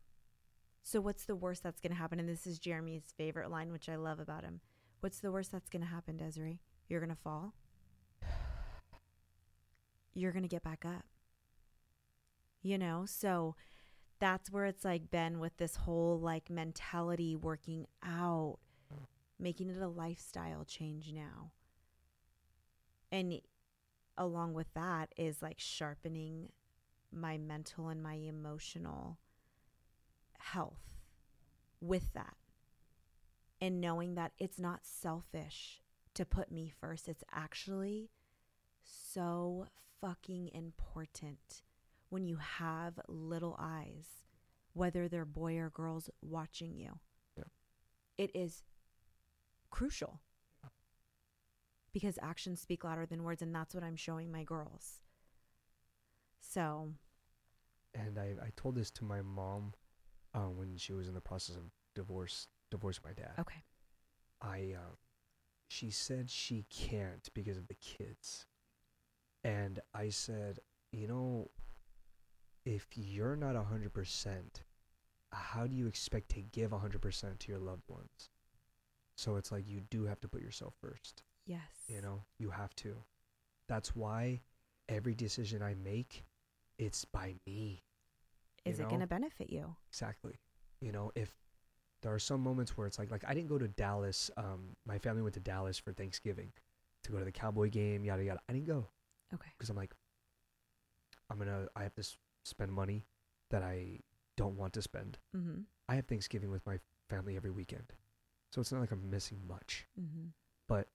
[0.84, 2.20] So what's the worst that's going to happen?
[2.20, 4.62] And this is Jeremy's favorite line which I love about him.
[5.00, 6.60] What's the worst that's going to happen, Desiree?
[6.88, 7.54] You're going to fall
[10.20, 11.06] you're going to get back up.
[12.62, 13.06] You know?
[13.08, 13.56] So
[14.20, 18.58] that's where it's like been with this whole like mentality working out,
[19.40, 21.52] making it a lifestyle change now.
[23.12, 23.42] And
[24.18, 26.50] along with that is like sharpening
[27.12, 29.18] my mental and my emotional
[30.38, 31.00] health
[31.82, 32.36] with that.
[33.62, 35.82] And knowing that it's not selfish
[36.14, 38.10] to put me first, it's actually
[38.84, 39.68] so
[40.02, 41.64] fucking important
[42.10, 44.06] when you have little eyes,
[44.74, 47.00] whether they're boy or girls watching you.
[47.38, 47.44] Yeah.
[48.18, 48.64] It is
[49.70, 50.22] crucial
[51.92, 55.00] because actions speak louder than words, and that's what I'm showing my girls.
[56.40, 56.94] So,
[57.94, 59.74] and i, I told this to my mom
[60.34, 61.64] uh, when she was in the process of
[61.96, 63.64] divorce divorce my dad okay.
[64.42, 64.96] i uh,
[65.70, 68.46] she said she can't because of the kids
[69.44, 70.60] and i said
[70.92, 71.50] you know
[72.66, 74.42] if you're not 100%
[75.32, 78.30] how do you expect to give 100% to your loved ones
[79.20, 81.62] so it's like you do have to put yourself first Yes.
[81.88, 82.92] you know you have to
[83.68, 84.42] that's why
[84.88, 86.24] every decision i make
[86.78, 87.84] it's by me
[88.66, 89.76] Is it going to benefit you?
[89.92, 90.36] exactly
[90.82, 91.30] You know, if
[92.02, 94.32] there are some moments where it's like like I didn't go to Dallas.
[94.38, 96.54] Um, my family went to Dallas for Thanksgiving
[97.04, 98.06] to go to the Cowboy game.
[98.06, 98.40] Yada yada.
[98.48, 98.88] I didn't go
[99.34, 99.52] Okay.
[99.58, 99.94] because I'm like,
[101.30, 101.68] I'm gonna.
[101.76, 103.04] I have to s- spend money
[103.52, 104.00] that I
[104.38, 105.18] don't want to spend.
[105.36, 105.62] Mm-hmm.
[105.90, 107.92] I have Thanksgiving with my family every weekend,
[108.52, 109.86] so it's not like I'm missing much.
[110.00, 110.28] Mm-hmm.
[110.68, 110.88] But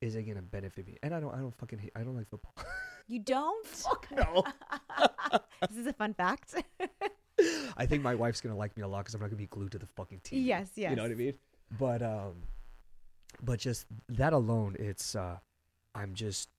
[0.00, 0.98] is it gonna benefit me?
[1.02, 1.34] And I don't.
[1.34, 1.78] I don't fucking.
[1.78, 2.54] Hate, I don't like football.
[3.10, 3.66] You don't?
[3.66, 4.44] Fuck no.
[5.68, 6.54] this is a fun fact.
[7.76, 9.72] I think my wife's gonna like me a lot because I'm not gonna be glued
[9.72, 10.46] to the fucking TV.
[10.46, 10.90] yes, yes.
[10.90, 11.34] You know what I mean?
[11.76, 12.34] But um,
[13.42, 15.38] but just that alone, it's uh,
[15.92, 16.50] I'm just,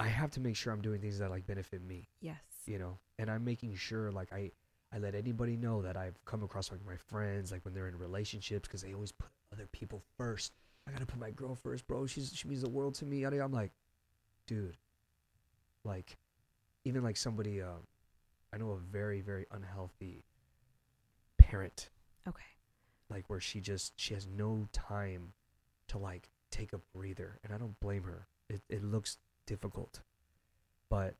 [0.00, 2.08] I have to make sure I'm doing things that like benefit me.
[2.20, 2.40] Yes.
[2.66, 4.50] You know, and I'm making sure like I,
[4.92, 7.98] I let anybody know that I've come across like my friends like when they're in
[7.98, 10.52] relationships because they always put other people first.
[10.86, 12.06] I gotta put my girl first, bro.
[12.06, 13.24] She's she means the world to me.
[13.24, 13.72] I'm like,
[14.46, 14.76] dude,
[15.84, 16.16] like,
[16.84, 17.86] even like somebody, um,
[18.52, 20.24] I know a very very unhealthy
[21.38, 21.90] parent
[22.26, 22.42] Okay.
[23.08, 25.32] like where she just she has no time
[25.88, 30.00] to like take a breather and i don't blame her it, it looks difficult
[30.90, 31.14] but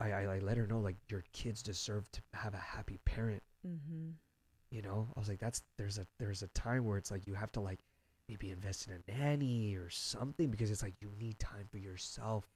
[0.00, 3.42] I, I i let her know like your kids deserve to have a happy parent
[3.66, 4.10] Mm-hmm.
[4.70, 7.34] You know i was like that's there's a there's a time where it's like you
[7.34, 7.80] have to like
[8.28, 12.46] maybe invest in a nanny or something because it's like you need time for yourself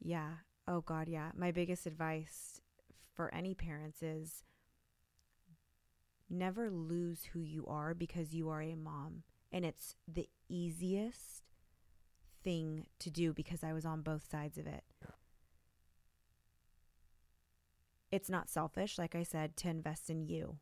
[0.00, 0.30] Yeah.
[0.66, 1.30] Oh God, yeah.
[1.36, 2.60] My biggest advice
[3.14, 4.44] for any parents is
[6.30, 9.22] never lose who you are because you are a mom.
[9.50, 11.42] And it's the easiest
[12.44, 14.84] thing to do because I was on both sides of it.
[15.02, 15.10] Yeah.
[18.10, 20.58] It's not selfish, like I said, to invest in you.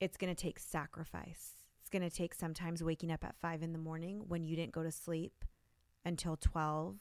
[0.00, 1.52] It's going to take sacrifice.
[1.80, 4.72] It's going to take sometimes waking up at five in the morning when you didn't
[4.72, 5.44] go to sleep
[6.04, 6.96] until 12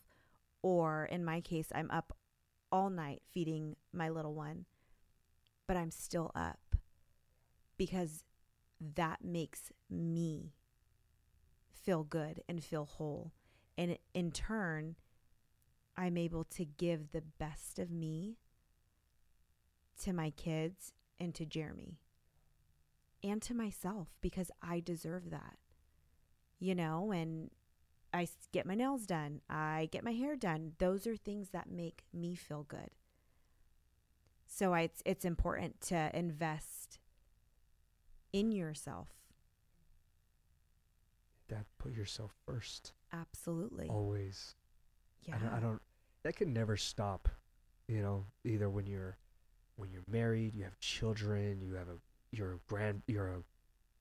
[0.62, 2.16] or in my case i'm up
[2.72, 4.66] all night feeding my little one
[5.68, 6.60] but i'm still up
[7.78, 8.24] because
[8.95, 10.54] that makes me
[11.72, 13.32] feel good and feel whole
[13.78, 14.95] and in turn
[15.97, 18.36] i'm able to give the best of me
[20.02, 21.97] to my kids and to jeremy
[23.24, 25.57] and to myself because i deserve that
[26.59, 27.51] you know and
[28.11, 30.74] I get my nails done, I get my hair done.
[30.80, 32.89] Those are things that make me feel good.
[34.47, 36.97] So I, it's it's important to invest
[38.34, 39.09] in yourself.
[41.49, 43.88] that put yourself first Absolutely.
[43.89, 44.55] always
[45.24, 45.36] yeah.
[45.36, 45.82] I don't, I don't
[46.24, 47.28] that can never stop
[47.88, 49.17] you know either when you're
[49.76, 51.97] when you're married you have children you have a
[52.32, 53.43] you're grand you're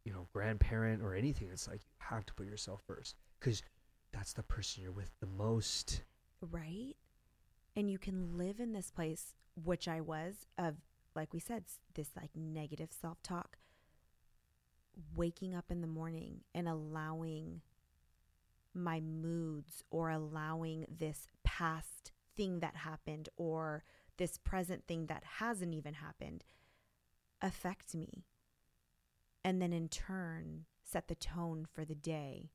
[0.05, 3.63] you know grandparent or anything it's like you have to put yourself first because
[4.13, 6.03] that's the person you're with the most
[6.41, 6.95] right?
[7.77, 10.77] And you can live in this place, which I was, of,
[11.15, 11.65] like we said,
[11.95, 13.59] this like negative self talk,
[15.15, 17.61] waking up in the morning and allowing
[18.75, 23.83] my moods or allowing this past thing that happened or
[24.17, 26.45] this present thing that hasn't even happened
[27.41, 28.25] affect me.
[29.45, 32.51] And then in turn, set the tone for the day.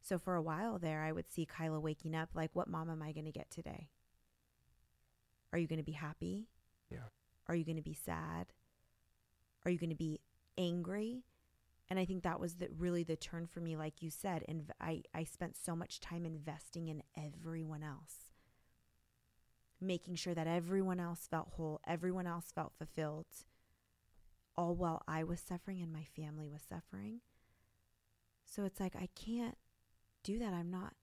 [0.00, 3.02] So for a while there, I would see Kyla waking up like, what mom am
[3.02, 3.88] I going to get today?
[5.52, 6.48] Are you going to be happy?
[6.90, 7.08] Yeah.
[7.46, 8.46] Are you going to be sad?
[9.64, 10.20] Are you going to be
[10.58, 11.24] angry?
[11.88, 14.44] And I think that was the, really the turn for me, like you said.
[14.48, 18.32] And I, I spent so much time investing in everyone else,
[19.80, 23.26] making sure that everyone else felt whole, everyone else felt fulfilled,
[24.56, 27.20] all while I was suffering and my family was suffering.
[28.44, 29.56] So it's like, I can't
[30.22, 30.52] do that.
[30.52, 30.94] I'm not,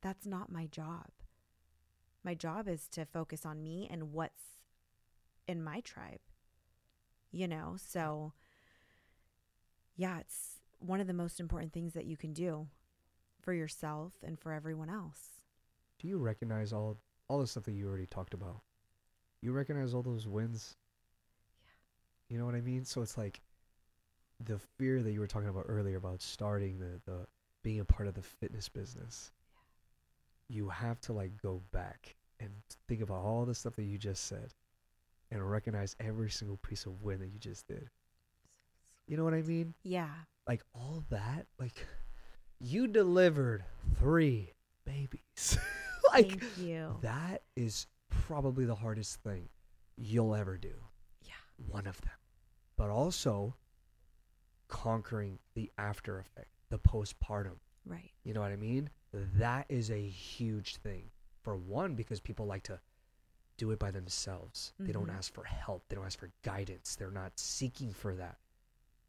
[0.00, 1.06] that's not my job.
[2.24, 4.42] My job is to focus on me and what's
[5.46, 6.20] in my tribe,
[7.32, 7.76] you know?
[7.76, 8.32] So,
[9.96, 12.68] yeah, it's one of the most important things that you can do
[13.40, 15.40] for yourself and for everyone else.
[15.98, 16.98] do you recognize all
[17.28, 18.62] all the stuff that you already talked about
[19.42, 20.76] you recognize all those wins
[22.28, 23.40] you know what i mean so it's like
[24.44, 27.26] the fear that you were talking about earlier about starting the the
[27.64, 29.32] being a part of the fitness business
[30.48, 32.50] you have to like go back and
[32.88, 34.52] think about all the stuff that you just said
[35.30, 37.88] and recognize every single piece of win that you just did
[39.06, 40.08] you know what i mean Yeah.
[40.46, 41.86] like all that like
[42.60, 43.64] you delivered
[43.98, 44.52] three
[44.84, 45.58] babies
[46.12, 46.96] like Thank you.
[47.02, 49.48] that is probably the hardest thing
[49.96, 50.74] you'll ever do.
[51.66, 52.10] One of them
[52.76, 53.54] but also
[54.68, 57.56] conquering the after effect the postpartum
[57.86, 58.10] Right.
[58.24, 61.10] you know what i mean that is a huge thing
[61.42, 62.78] for one because people like to
[63.56, 65.14] do it by themselves they don't Mhm.
[65.16, 68.38] ask for help they don't ask for guidance they're not seeking for that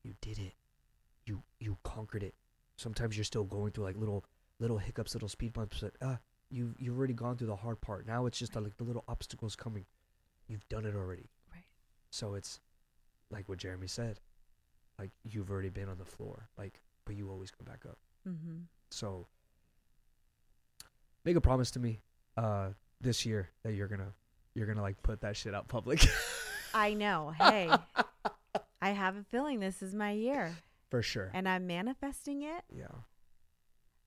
[0.01, 0.53] you did it.
[1.25, 2.33] You you conquered it.
[2.77, 4.23] Sometimes you're still going through like little
[4.59, 6.19] little hiccups, little speed bumps, but ah,
[6.49, 8.07] you you've already gone through the hard part.
[8.07, 9.85] Now it's just uh, like the little obstacles coming.
[10.47, 11.29] You've done it already.
[12.11, 12.59] So it's
[13.31, 14.19] like what Jeremy said.
[14.97, 16.49] Like you've already been on the floor.
[16.57, 17.97] Like but you always come back up.
[18.27, 18.63] Mm-hmm.
[18.91, 19.27] So
[21.25, 22.01] make a promise to me
[22.37, 22.69] uh
[23.01, 24.13] this year that you're gonna
[24.53, 26.05] you're gonna like put that shit out public.
[26.73, 27.33] I know.
[27.37, 27.69] Hey,
[28.81, 30.55] I have a feeling this is my year,
[30.91, 31.31] For sure.
[31.33, 32.87] and I'm manifesting it, yeah.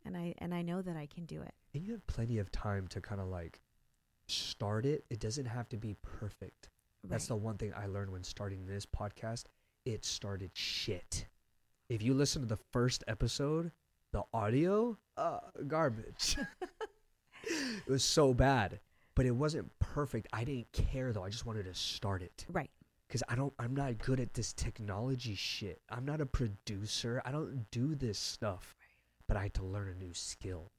[0.05, 1.55] and I and I know that I can do it.
[1.75, 3.61] And you have plenty of time to kind of like
[4.29, 5.05] start it.
[5.11, 6.69] It doesn't have to be perfect.
[7.05, 9.45] That's the one thing I learned when starting this podcast.
[9.85, 11.27] It started shit.
[11.89, 13.73] If you listen to the first episode,
[14.13, 16.37] the audio, uh, garbage.
[17.45, 18.81] it was so bad,
[19.15, 20.29] but it wasn't perfect.
[20.33, 21.25] I didn't care though.
[21.25, 22.71] I just wanted to start it right.
[23.09, 23.53] because I don't.
[23.59, 25.81] I'm not good at this technology shit.
[25.91, 27.21] I'm not a producer.
[27.25, 28.77] I don't do this stuff.
[29.27, 30.73] But I had to learn a new skill.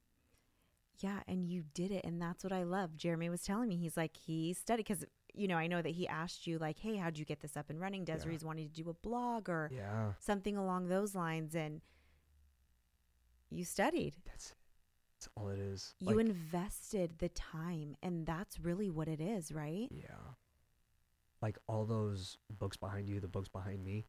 [0.99, 2.95] Yeah, and you did it, and that's what I love.
[2.95, 5.05] Jeremy was telling me he's like he studied because
[5.36, 7.69] you know I know that he asked you like, hey, how'd you get this up
[7.69, 8.05] and running?
[8.07, 8.15] Yeah.
[8.15, 11.81] Desiree's wanting to do a blog or Yeah, something along those lines, and
[13.49, 14.15] you studied.
[14.25, 14.53] that's
[15.19, 15.95] that's all it is.
[15.99, 19.88] You Like, invested the time, and that's really what it is, right?
[19.91, 20.34] yeah,
[21.41, 24.05] like all those books behind you, the books behind me.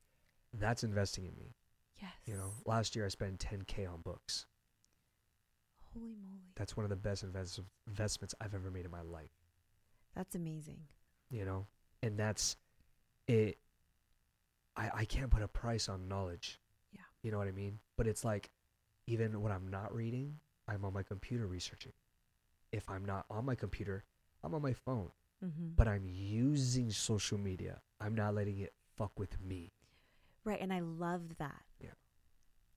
[0.52, 1.54] That's investing in me.
[2.00, 2.12] Yes.
[2.26, 4.46] You know, last year I spent 10k on books.
[5.92, 9.30] Holy moly, That's one of the best invest- investments I've ever made in my life.
[10.14, 10.78] that's amazing.
[11.30, 11.66] You know,
[12.02, 12.56] and that's
[13.26, 13.58] it.
[14.76, 16.60] I I can't put a price on knowledge.
[16.92, 17.00] Yeah.
[17.22, 17.78] You know what I mean?
[17.96, 18.50] But it's like,
[19.06, 21.92] even when I'm not reading, I'm on my computer researching.
[22.72, 24.04] If I'm not on my computer,
[24.42, 25.10] I'm on my phone.
[25.44, 25.70] Mm-hmm.
[25.76, 27.80] But I'm using social media.
[28.00, 29.72] I'm not letting it fuck with me.
[30.44, 31.62] right, and I love that.
[31.80, 31.90] Yeah.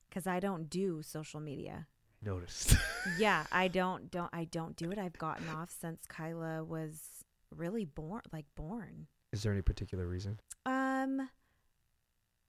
[0.10, 1.88] Because I don't do social media.
[2.24, 2.76] Noticed.
[3.20, 4.98] yeah, I don't don't I don't do it.
[4.98, 7.17] I've gotten off since Kyla was
[7.56, 9.08] really born like born.
[9.32, 10.40] Is there any particular reason?
[10.66, 11.30] Um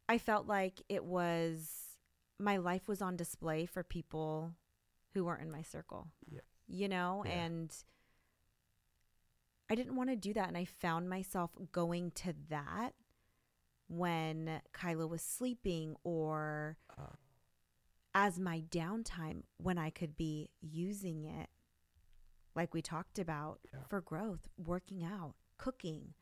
[0.08, 1.98] I felt like it was
[2.38, 4.54] my life was on display for people
[5.12, 6.08] who weren't in my circle.
[6.30, 6.40] Yeah.
[6.66, 7.32] You know, Yeah.
[7.32, 7.84] and
[9.70, 12.94] I didn't want to do that and I found myself going to that
[13.88, 17.12] when Kyla was sleeping or Uh,
[18.14, 21.50] as my downtime when I could be using it,
[22.58, 23.80] like we talked about, Yeah.
[23.88, 26.14] for growth, working out, cooking,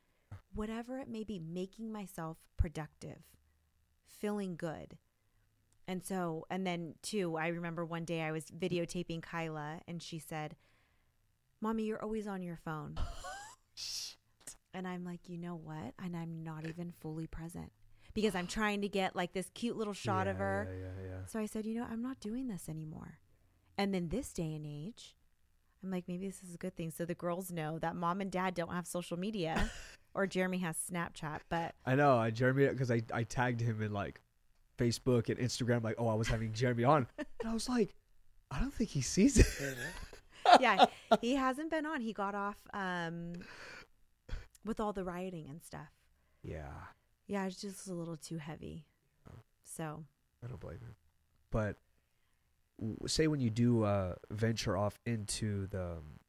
[0.55, 3.23] whatever it may be, making myself productive,
[4.07, 4.99] feeling good.
[5.89, 10.19] And so, and then too, I remember one day I was videotaping Kyla and she
[10.19, 10.57] said,
[11.61, 12.97] Mommy, you're always on your phone.
[14.75, 15.95] And I'm like, you know what?
[16.05, 17.73] And I'm not even fully present
[18.13, 20.69] because I'm trying to get like this cute little shot of her.
[20.71, 21.27] Yeah, yeah, yeah.
[21.27, 23.21] So I said, you know, I'm not doing this anymore.
[23.79, 25.16] And then this day and age,
[25.87, 26.91] I'm like, maybe this is a good thing.
[26.91, 29.71] So the girls know that mom and dad don't have social media
[30.15, 32.19] or Jeremy has Snapchat, but I know.
[32.19, 34.21] I Jeremy because I I tagged him in like
[34.79, 35.85] Facebook and Instagram.
[35.85, 37.95] Like, oh, I was having Jeremy on, and I was like,
[38.51, 39.77] I don't think he sees it.
[40.61, 40.87] yeah,
[41.21, 42.01] he hasn't been on.
[42.01, 43.35] He got off um,
[44.65, 45.89] with all the rioting and stuff.
[46.43, 46.73] yeah,
[47.29, 48.85] Yeah, it's just a little too heavy.
[49.65, 50.05] So,
[50.43, 50.95] I don't blame him.
[51.51, 51.86] But w-
[53.07, 56.21] say when you do uh, venture off into the, um,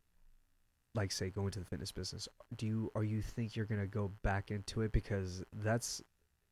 [0.96, 4.12] like, say, go into the fitness business, do you are you think you're gonna go
[4.24, 6.02] back into it because that's,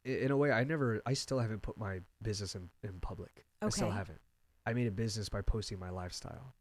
[0.03, 3.45] in a way, I never, I still haven't put my business in in public.
[3.61, 4.19] I still haven't.
[4.65, 6.53] I made a business by posting my lifestyle.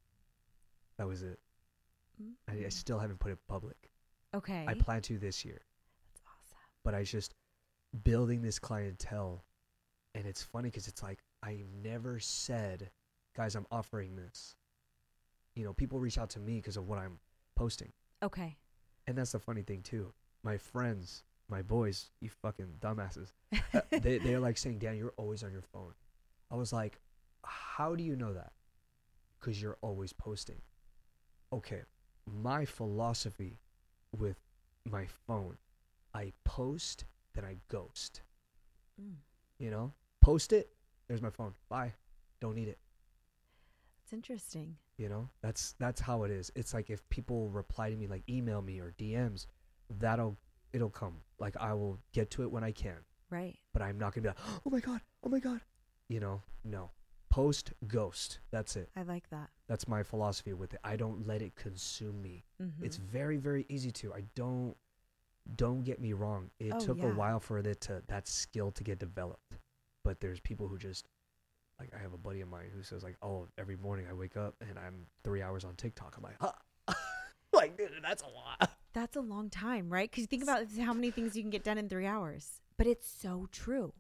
[0.99, 1.39] That was it.
[2.49, 3.91] I, I mm, still haven't put it public.
[4.35, 4.65] okay.
[4.69, 5.61] I plan to this year,
[6.13, 6.59] That's awesome.
[6.85, 7.35] but I just
[8.05, 9.45] building this clientele,
[10.15, 12.91] and it's funny because it's like I never said,
[13.37, 14.57] guys, I'm offering this.
[15.55, 17.19] You know, people reach out to me because of what I'm
[17.57, 18.57] posting, Okay.
[19.07, 20.13] and that's the funny thing too.
[20.43, 23.33] My friends, my boys, you fucking dumbasses,
[23.75, 25.93] uh, they they're like saying, Dan, you're always on your phone.
[26.51, 26.99] I was like,
[27.45, 28.53] how do you know that?
[29.39, 30.61] Because you're always posting.
[31.53, 31.83] Okay,
[32.27, 33.59] my philosophy
[34.17, 34.39] with
[34.85, 35.57] my phone,
[36.15, 37.05] I post,
[37.35, 38.23] then I ghost.
[39.01, 39.15] Mm,
[39.59, 40.71] You know, post it.
[41.07, 41.55] There's my phone.
[41.69, 41.93] Bye.
[42.41, 42.79] Don't need it.
[44.05, 44.77] It's interesting.
[44.99, 46.53] You know, that's that's how it is.
[46.55, 49.47] It's like if people reply to me, like email me or DMs,
[49.99, 50.37] that'll
[50.73, 51.17] it'll come.
[51.41, 52.99] Like I will get to it when I can.
[53.31, 53.57] Right.
[53.73, 55.61] but I'm not gonna be like, oh my god, oh my god.
[56.09, 56.91] You know, no.
[57.31, 58.39] Post ghost.
[58.53, 58.91] That's it.
[58.95, 59.49] I like that.
[59.67, 60.81] That's my philosophy with it.
[60.85, 62.45] I don't let it consume me.
[62.63, 62.85] Mm-hmm.
[62.85, 64.13] It's very, very easy to.
[64.15, 64.77] I don't
[65.57, 66.51] don't get me wrong.
[66.61, 67.07] It Oh, took yeah.
[67.07, 69.57] a while for it to that skill to get developed.
[70.05, 71.09] but there's people who just
[71.79, 74.37] like I have a buddy of mine who says like, oh, every morning I wake
[74.37, 76.15] up and I'm three hours on TikTok.
[76.17, 76.95] I'm like, huh?
[77.53, 78.71] like, dude, that's a lot.
[78.93, 80.11] That's a long time, right?
[80.11, 82.61] Because you think about how many things you can get done in three hours.
[82.77, 83.93] But it's so true.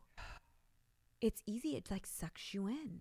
[1.20, 1.77] It's easy.
[1.77, 3.01] It like sucks you in.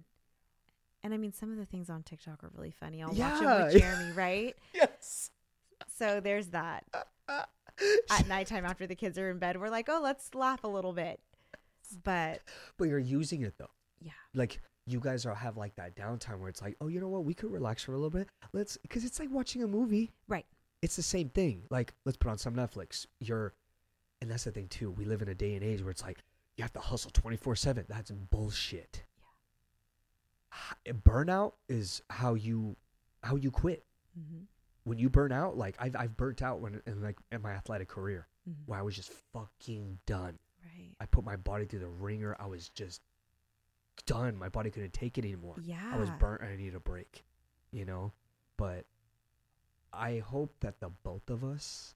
[1.04, 3.04] And I mean, some of the things on TikTok are really funny.
[3.04, 4.56] I'll watch them with Jeremy, right?
[4.74, 5.32] Yes.
[5.98, 6.86] So there's that.
[8.10, 10.94] At nighttime after the kids are in bed, we're like, oh, let's laugh a little
[10.94, 11.20] bit.
[12.04, 12.42] But
[12.78, 13.70] but you're using it though.
[14.04, 17.08] Yeah, Like you guys are have like that downtime where it's like, oh, you know
[17.08, 17.24] what?
[17.24, 18.28] We could relax for a little bit.
[18.52, 20.12] Let's because it's like watching a movie.
[20.28, 20.46] right.
[20.82, 21.64] It's the same thing.
[21.70, 23.06] Like let's put on some Netflix.
[23.22, 23.54] You're,
[24.22, 24.92] and that's the thing too.
[24.92, 26.18] We live in a day and age where it's like
[26.58, 27.86] you have to hustle twenty four seven.
[27.88, 29.04] That's bullshit.
[30.86, 30.94] Yeah.
[30.94, 32.76] Burnout is how you
[33.24, 33.86] how you quit.
[34.16, 34.44] hmm
[34.84, 37.88] When you burn out, like I've I've burnt out when in like in my athletic
[37.88, 40.38] career hmm where I was just fucking done.
[40.64, 40.92] Right.
[41.00, 42.36] I put my body through the wringer.
[42.40, 43.02] I was just
[44.06, 44.36] done.
[44.36, 45.56] My body couldn't take it anymore.
[45.62, 45.92] Yeah.
[45.94, 47.24] I was burnt and I needed a break,
[47.72, 48.12] you know?
[48.58, 48.86] But
[49.92, 51.96] I hope that the both of us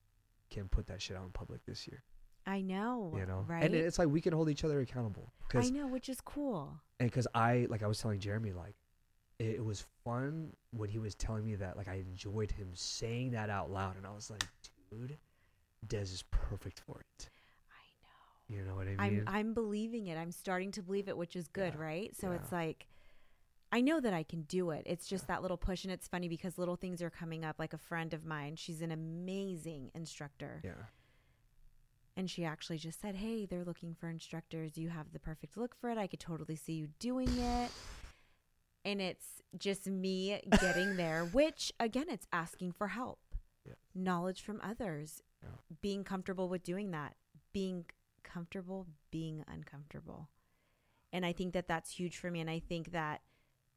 [0.50, 2.04] can put that shit out in public this year,
[2.46, 3.14] I know.
[3.18, 3.46] you know?
[3.48, 3.64] Right.
[3.64, 5.34] And it's like we can hold each other accountable.
[5.44, 6.80] I Cause, know, which is cool.
[7.00, 8.76] and because I, like I was telling Jeremy, like,
[9.40, 13.32] it, it was fun when he was telling me that, like, I enjoyed him saying
[13.32, 13.98] that out loud.
[13.98, 14.44] And I was like,
[14.90, 15.18] dude,
[15.88, 17.30] Dez is perfect for it.
[18.50, 19.24] You know what I mean?
[19.28, 20.18] I'm I'm believing it.
[20.18, 22.16] I'm starting to believe it, which is good, Yeah, right?
[22.16, 22.88] So it's like
[23.72, 24.84] I know that I can do it.
[24.86, 27.74] It's just that little push and it's funny because little things are coming up like
[27.74, 30.62] a friend of mine, she's an amazing instructor.
[30.64, 30.72] yeah.
[32.16, 34.76] And she actually just said, "Hey, they're looking for instructors.
[34.78, 35.98] You have the perfect look for it.
[36.00, 37.72] I could totally see you doing it."
[38.86, 43.20] And it's just me getting there, which again, it's asking for help.
[43.66, 43.74] Yeah.
[43.94, 45.22] Knowledge from others.
[45.44, 45.50] Yeah.
[45.82, 47.16] Being comfortable with doing that.
[47.54, 47.86] Being
[48.28, 50.30] comfortable being uncomfortable.
[51.12, 53.22] And I think that that's huge for me and I think that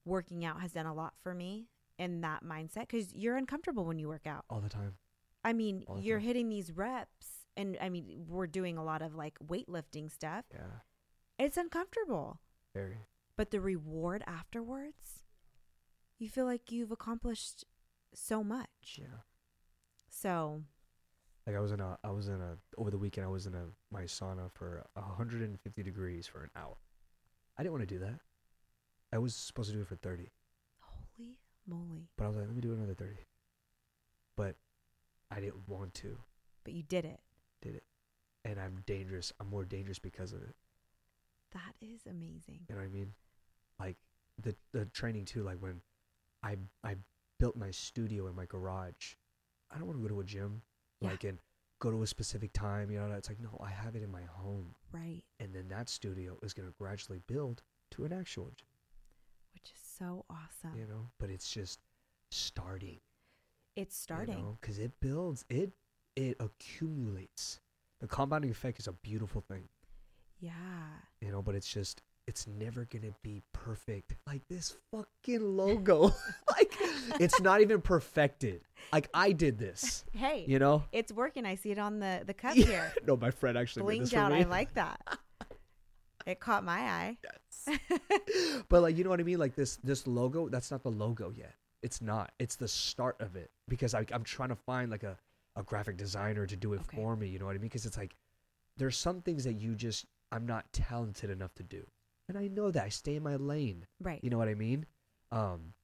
[0.05, 3.99] working out has done a lot for me in that mindset cuz you're uncomfortable when
[3.99, 4.45] you work out.
[4.51, 4.97] All the time.
[5.45, 6.27] I mean, you're time.
[6.27, 10.45] hitting these reps, and I mean, we're doing a lot of like weightlifting stuff.
[10.53, 10.81] Yeah.
[11.39, 12.41] It's uncomfortable,
[12.75, 12.99] Very.
[13.37, 15.25] but the reward afterwards,
[16.19, 17.65] you feel like you've accomplished
[18.13, 18.99] so much.
[18.99, 19.23] Yeah.
[20.11, 20.65] So,
[21.51, 23.27] Like I was in a, I was in a over the weekend.
[23.27, 26.77] I was in a my sauna for 150 degrees for an hour.
[27.59, 28.21] I didn't want to do that.
[29.13, 30.31] I was supposed to do it for 30,
[30.81, 32.07] holy moly!
[32.17, 33.15] but I was like, let me do another 30.
[34.37, 34.55] But
[35.33, 36.17] I didn't want to,
[36.63, 37.19] But you did it.
[37.63, 37.85] Did it,
[38.45, 39.33] and I'm dangerous.
[39.41, 40.55] I'm more dangerous because of it.
[41.53, 42.61] That is amazing.
[42.69, 43.13] You know what I mean?
[43.81, 43.97] Like
[44.41, 45.43] the the training too.
[45.43, 45.81] Like when
[46.45, 46.95] I I
[47.41, 49.15] built my studio in my garage.
[49.73, 50.63] I don't want to go to a gym,
[51.01, 51.11] Yeah.
[51.11, 51.39] like and
[51.81, 52.91] go to a specific time.
[52.91, 54.75] You know, it's like no, I have it in my home.
[54.93, 55.23] Right.
[55.39, 58.69] and then that studio is going to gradually build to an actual gym,
[59.55, 60.77] Which is so awesome.
[60.79, 61.79] you know but it's just
[62.31, 62.99] starting
[63.77, 64.57] It's starting.
[64.61, 65.73] because it builds it
[66.17, 67.61] it accumulates
[68.01, 69.69] the compounding effect is a beautiful thing
[70.41, 70.53] Yeah.
[71.21, 76.13] you know but it's just it's never to be perfect like this fucking logo
[76.57, 76.73] like
[77.19, 78.63] it's not even perfected
[78.93, 81.45] like i did this Hey, you know it's working.
[81.45, 82.65] I see it on the the cup Yeah.
[82.67, 82.93] here.
[83.07, 84.33] no my friend actually made this Blinged for out.
[84.33, 85.01] I like that.
[86.25, 87.19] it caught my eye.
[87.25, 87.79] Yes.
[88.69, 89.39] but like you know what I mean?
[89.39, 91.55] Like this this logo, that's not the logo yet.
[91.83, 92.31] It's not.
[92.39, 95.17] It's the start of it because I, I'm trying to find like a,
[95.57, 96.97] a graphic designer to do it Okay.
[96.97, 97.27] for me.
[97.29, 97.63] You know what I mean?
[97.73, 98.15] Because it's like
[98.77, 101.85] there's some things that you just I'm not talented enough to do,
[102.31, 103.87] and I know that I stay in my lane.
[104.01, 104.21] Right.
[104.23, 104.87] You know what I mean?
[105.33, 105.75] Um,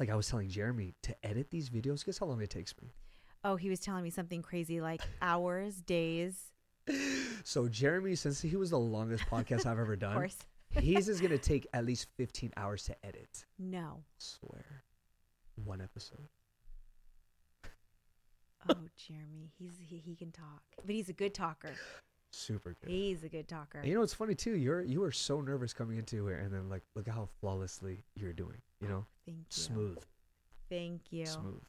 [0.00, 2.04] like I was telling Jeremy to edit these videos.
[2.04, 2.92] Guess how long it takes me?
[3.44, 6.50] Oh, he was telling me something crazy like hours, days.
[7.44, 10.36] So Jeremy, since he was the longest podcast I've ever Of done, course.
[10.70, 13.44] his is gonna take at least 15 hours to edit.
[13.58, 14.02] No.
[14.18, 14.82] swear,
[15.62, 16.28] one episode.
[18.68, 21.72] Oh, Jeremy, he's he, he can talk, but he's a good talker.
[22.34, 22.90] Super good.
[22.90, 23.78] He's a good talker.
[23.78, 24.56] And you know it's funny too?
[24.56, 28.32] You're you were so nervous coming into it, and then like look how flawlessly you're
[28.32, 28.60] doing.
[28.80, 29.44] You know, Thank you.
[29.48, 29.98] smooth,
[30.68, 31.26] Thank you.
[31.26, 31.62] smooth.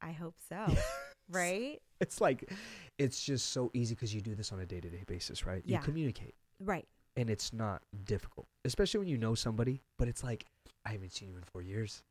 [0.00, 0.66] I hope so.
[1.30, 1.80] right?
[2.00, 2.50] It's like,
[2.98, 5.62] it's just so easy because you do this on a day to day basis, right?
[5.64, 5.78] Yeah.
[5.78, 6.86] You communicate, Right.
[7.16, 9.80] and it's not difficult, especially when you know somebody.
[9.98, 10.44] But it's like
[10.84, 12.02] I haven't seen you in four years.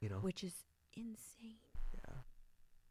[0.00, 0.16] You know.
[0.16, 0.52] Which is
[0.96, 1.56] insane.
[1.94, 2.14] yeah.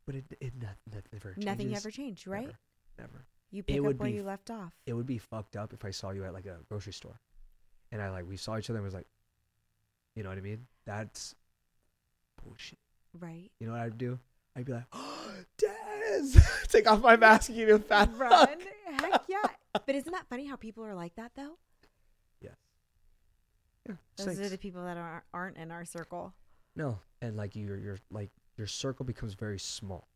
[0.06, 1.46] But it it not, not, never changes.
[1.46, 2.46] Nothing ever changed, right?
[2.48, 2.58] Never.
[2.98, 3.26] Never.
[3.56, 4.74] You pick up would where be you left off.
[4.86, 7.22] it would be fucked up if I saw you at like a grocery store,
[7.92, 9.08] and I like we saw each other and was like,
[10.16, 10.68] you know what I mean?
[10.86, 11.36] That's
[12.44, 12.80] bullshit.
[13.18, 13.50] Right.
[13.60, 14.20] You know what I'd do?
[14.58, 18.48] I'd be like, oh, Des, take off my mask, you know, fat Run.
[18.48, 18.62] fuck.
[19.02, 19.38] Heck yeah.
[19.86, 21.58] But isn't that funny how people are like that though?
[22.42, 22.56] Yes.
[23.88, 23.96] Yeah.
[24.18, 26.34] Those are the people that are, aren't in our circle.
[26.76, 30.08] No, and like your your like your circle becomes very small.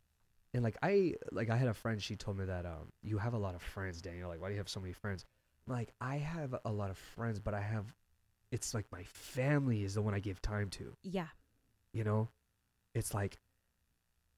[0.52, 3.34] And like I like I had a friend she told me that um you have
[3.34, 4.28] a lot of friends, Daniel.
[4.28, 5.24] Like why do you have so many friends?
[5.68, 7.94] I'm like I have a lot of friends, but I have
[8.50, 11.28] it's like my family is the one I give time to, Yeah.
[11.92, 12.28] you know?
[12.94, 13.38] It's like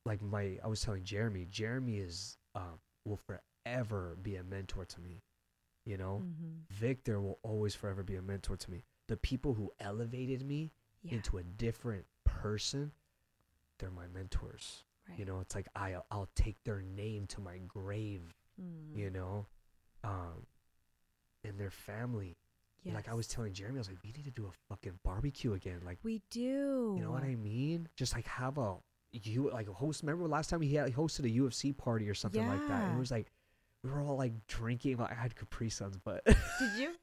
[0.04, 3.18] like my I was telling Jeremy, Jeremy is um will
[3.64, 5.22] forever be a mentor to me.
[5.86, 6.22] You know?
[6.24, 6.58] Mm-hmm.
[6.70, 8.84] Victor will always forever be a mentor to me.
[9.08, 11.14] The people who elevated me Yeah.
[11.14, 12.92] into a different person,
[13.78, 14.84] they're my mentors.
[15.12, 15.18] Right.
[15.18, 18.22] You know, it's like I I'll take their name to my grave.
[18.60, 18.98] Mm.
[18.98, 19.46] You know,
[20.04, 20.46] um,
[21.44, 22.36] and their family.
[22.84, 25.52] Like I was telling Jeremy, I was like, we need to do a fucking barbecue
[25.52, 25.82] again.
[25.86, 26.96] Like, We do.
[26.98, 27.88] you know what I mean?
[27.96, 28.74] Just like have a
[29.12, 30.02] you like a host.
[30.02, 32.82] Remember last time he had he hosted a UFC party or something like that?
[32.82, 32.96] And Yeah.
[32.96, 33.30] it was like
[33.84, 35.00] we were all like drinking.
[35.00, 36.36] I had Capri Suns, but Did
[36.76, 36.94] you?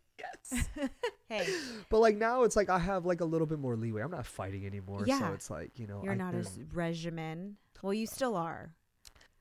[1.30, 1.47] hey,
[1.89, 4.02] But like now, it's like I have like a little bit more leeway.
[4.02, 7.58] I'm not fighting anymore, so it's like you know you're I not can- as regimen.
[7.82, 8.74] Well, you still are.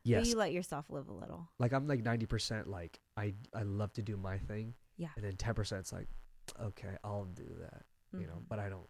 [0.04, 0.20] yes.
[0.22, 1.48] But you let yourself live a little.
[1.58, 4.74] like I'm like ninety percent like I I love to do my thing.
[4.96, 5.08] Yeah.
[5.16, 6.08] And then ten percent it's like,
[6.62, 7.82] okay, I'll do that.
[8.12, 8.48] You know, Mhm.
[8.48, 8.88] but I don't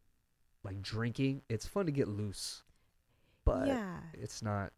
[0.64, 1.43] like drinking.
[1.49, 2.62] It's fun to get loose,
[3.45, 3.99] but yeah.
[4.14, 4.73] it's not.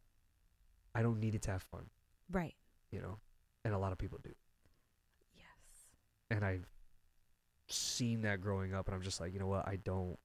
[0.94, 1.86] I don't need it to have fun.
[2.30, 2.54] Right.
[2.90, 3.18] You know,
[3.64, 4.30] and a lot of people do,
[5.36, 5.44] Yes.
[6.30, 6.66] and I've
[7.72, 10.18] seen that growing up, and I'm just like, you know what, I don't.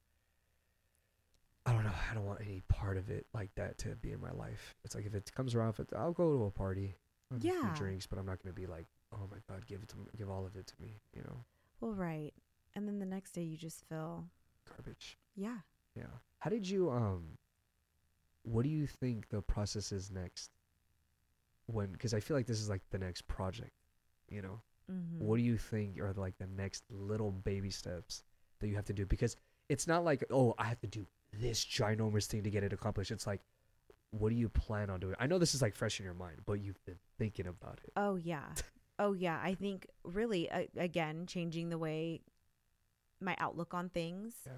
[1.66, 1.92] I don't know.
[2.12, 4.76] I don't want any part of it like that to be in my life.
[4.84, 6.96] It's like if it comes around, it, I'll go to a party,
[7.36, 7.74] a Yeah.
[7.76, 10.30] drinks, but I'm not gonna be like, oh my god, give it to me, give
[10.30, 11.00] all of it to me.
[11.16, 11.44] You know,
[11.82, 12.34] Well, right.
[12.76, 14.26] And then the next day you just feel,
[14.70, 15.18] garbage.
[15.36, 15.58] yeah.
[15.96, 16.04] Yeah.
[16.40, 17.38] How did you um?
[18.44, 20.52] What do you think the process is next?
[21.66, 23.72] When, because I feel like this is like the next project.
[24.30, 25.26] You know, Mm-hmm.
[25.26, 28.24] what do you think are like the next little baby steps
[28.60, 29.06] that you have to do?
[29.06, 29.36] Because
[29.68, 33.12] it's not like oh, I have to do this ginormous thing to get it accomplished.
[33.12, 33.42] It's like,
[34.12, 35.16] what do you plan on doing?
[35.20, 37.92] I know this is like fresh in your mind, but you've been thinking about it.
[37.96, 38.46] Oh yeah.
[38.98, 39.40] Oh yeah.
[39.44, 42.22] I think really uh, again changing the way
[43.20, 44.34] my outlook on things.
[44.46, 44.52] Yeah.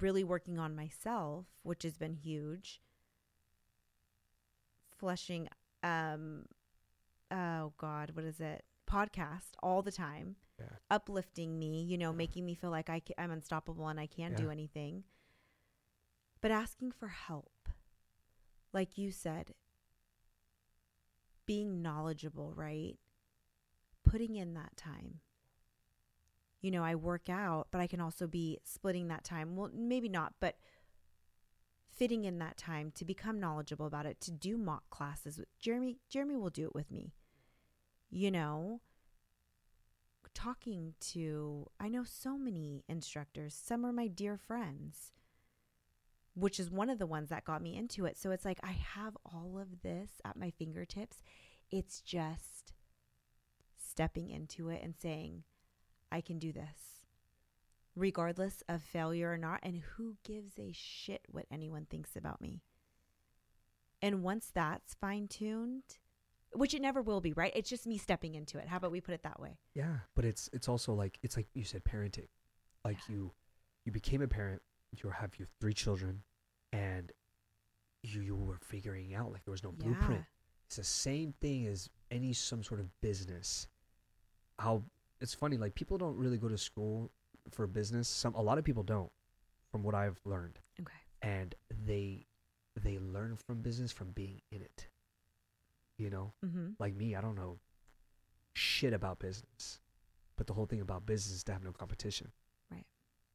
[0.00, 2.80] Really working on myself, which has been huge.
[4.98, 5.48] Fleshing
[5.82, 6.44] um
[7.30, 8.64] oh god, what is it?
[8.90, 10.36] Podcast all the time.
[10.58, 10.66] Yeah.
[10.90, 12.16] Uplifting me, you know, Yeah.
[12.16, 14.38] making me feel like I I'm unstoppable and I can Yeah.
[14.38, 15.04] do anything.
[16.40, 17.50] But asking for help.
[18.72, 19.54] Like you said,
[21.46, 22.98] being knowledgeable, right?
[24.04, 25.20] Putting in that time.
[26.60, 29.54] You know, I work out, but I can also be splitting that time.
[29.54, 30.56] Well, maybe not, but
[31.96, 35.38] fitting in that time to become knowledgeable about it, to do mock classes.
[35.38, 37.12] with Jeremy Jeremy will do it with me.
[38.10, 38.80] You know,
[40.34, 43.54] talking to I know so many instructors.
[43.54, 45.12] Some are my dear friends.
[46.36, 48.18] Which is one of the ones that got me into it.
[48.18, 51.22] So it's like I have all of this at my fingertips.
[51.70, 52.72] It's just
[53.76, 55.44] stepping into it and saying,
[56.10, 56.93] I can do this,
[57.96, 59.60] regardless of failure or not.
[59.62, 62.62] And who gives a shit what anyone thinks about me?
[64.02, 65.82] And once that's fine tuned,
[66.52, 67.52] which it never will be, right?
[67.54, 68.68] It's just me stepping into it.
[68.68, 69.58] How about we put it that way?
[69.74, 72.28] Yeah, but it's it's also like it's like you said parenting.
[72.84, 73.14] Like Yeah.
[73.16, 73.32] you
[73.84, 74.62] you became a parent,
[74.92, 76.22] you have your three children
[76.72, 77.12] and
[78.02, 80.24] you you were figuring out like there was no blueprint.
[80.66, 83.68] It's the same thing as any some sort of business.
[84.58, 84.82] How
[85.20, 87.10] it's funny like people don't really go to school
[87.50, 88.08] for business.
[88.08, 89.10] Some a lot of people don't
[89.70, 90.58] from what I've learned.
[90.80, 90.92] Okay.
[91.22, 91.54] And
[91.86, 92.26] they
[92.80, 94.88] they learn from business from being in it.
[95.96, 96.32] You know?
[96.44, 96.70] Mm-hmm.
[96.80, 97.58] like me, I don't know
[98.54, 99.80] shit about business.
[100.36, 102.30] But the whole thing about business is to have no competition.
[102.70, 102.84] Right.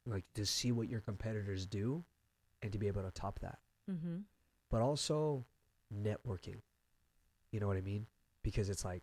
[0.06, 2.04] Like to see what your competitors do
[2.62, 3.58] and to be able to top that.
[3.90, 4.18] Mm-hmm.
[4.70, 5.46] But also
[5.94, 6.60] networking.
[7.52, 8.06] You know what I mean?
[8.42, 9.02] Because it's like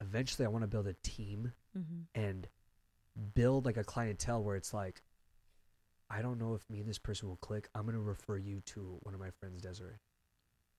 [0.00, 2.20] eventually I want to build a team Mm-hmm.
[2.20, 2.48] and
[3.34, 5.02] build like a clientele where it's like
[6.08, 7.68] I don't know if me and this person will click.
[7.74, 9.98] I'm gonna refer you to one of my friends, Desiree.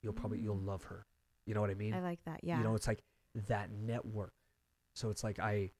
[0.01, 0.65] You'll probably you'll Mm.
[0.67, 1.05] love her.
[1.45, 1.93] You know what I mean?
[1.93, 2.41] I like that.
[2.43, 2.57] Yeah.
[2.57, 3.03] You know, it's like
[3.47, 4.33] that network.
[4.93, 5.71] So it's like I,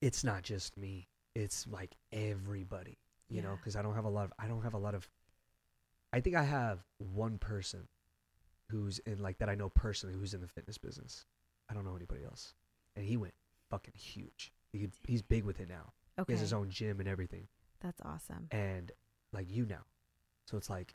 [0.00, 1.08] it's not just me.
[1.34, 2.98] It's like everybody.
[3.28, 4.32] You know, because I don't have a lot of.
[4.40, 5.08] I don't have a lot of.
[6.12, 7.86] I think I have one person,
[8.70, 11.26] who's in like that I know personally who's in the fitness business.
[11.68, 12.54] I don't know anybody else,
[12.96, 13.34] and he went
[13.70, 14.52] fucking huge.
[14.72, 15.92] He, he's big with it now.
[16.18, 16.32] okay.
[16.32, 17.48] He has his own gym and everything,
[17.80, 18.48] That's awesome.
[18.50, 18.92] and
[19.32, 19.84] like you now.
[20.46, 20.94] So it's like,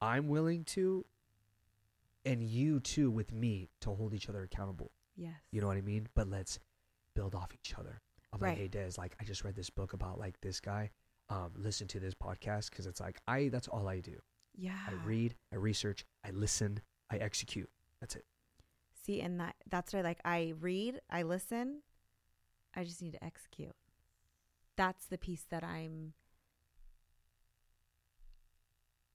[0.00, 1.04] I'm willing to,
[2.24, 4.90] and you too with me to hold each other accountable.
[5.16, 5.34] Yes.
[5.50, 6.08] You know what I mean?
[6.14, 6.58] But let's
[7.14, 8.00] build off each other.
[8.32, 8.50] I'm Right.
[8.50, 10.90] like, hey Des, like I just read this book about like this guy.
[11.30, 14.16] Um, listen to this podcast because it's like I that's all I do.
[14.56, 14.76] Yeah.
[14.86, 16.80] I read, I research, I listen,
[17.10, 17.68] I execute.
[18.00, 18.24] That's it.
[19.04, 20.20] See, and that that's what I like.
[20.24, 21.80] I read, I listen.
[22.78, 23.74] I just need to execute.
[24.76, 26.12] That's the piece that I'm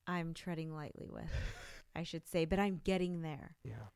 [0.06, 1.32] I'm treading lightly with,
[1.96, 3.56] I should say, but I'm getting there.
[3.64, 3.88] Yeah.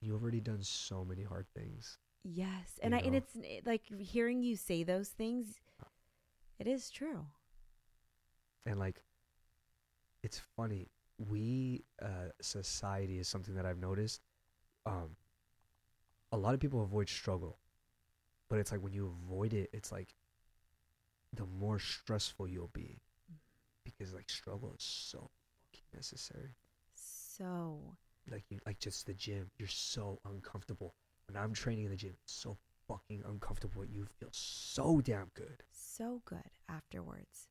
[0.00, 1.98] You've already done so many hard things.
[2.24, 2.78] Yes.
[2.82, 5.60] And You I and it's it- like hearing you say those things
[6.58, 7.26] it is true.
[8.64, 9.02] and like
[10.22, 10.88] it's funny
[11.18, 14.22] we uh society is something that i've noticed
[14.86, 15.10] um
[16.32, 17.58] a lot of people avoid struggle
[18.48, 20.14] but it's like when you avoid it it's like
[21.34, 23.00] the more stressful you'll be
[23.84, 25.30] because like struggle is so
[25.72, 26.54] fucking necessary.
[26.94, 27.96] So
[28.30, 30.94] like you like just the gym you're so uncomfortable.
[31.28, 32.56] When i'm training in the gym it's so
[32.88, 33.84] fucking uncomfortable.
[33.84, 35.62] You feel so damn good.
[35.72, 37.48] So good afterwards.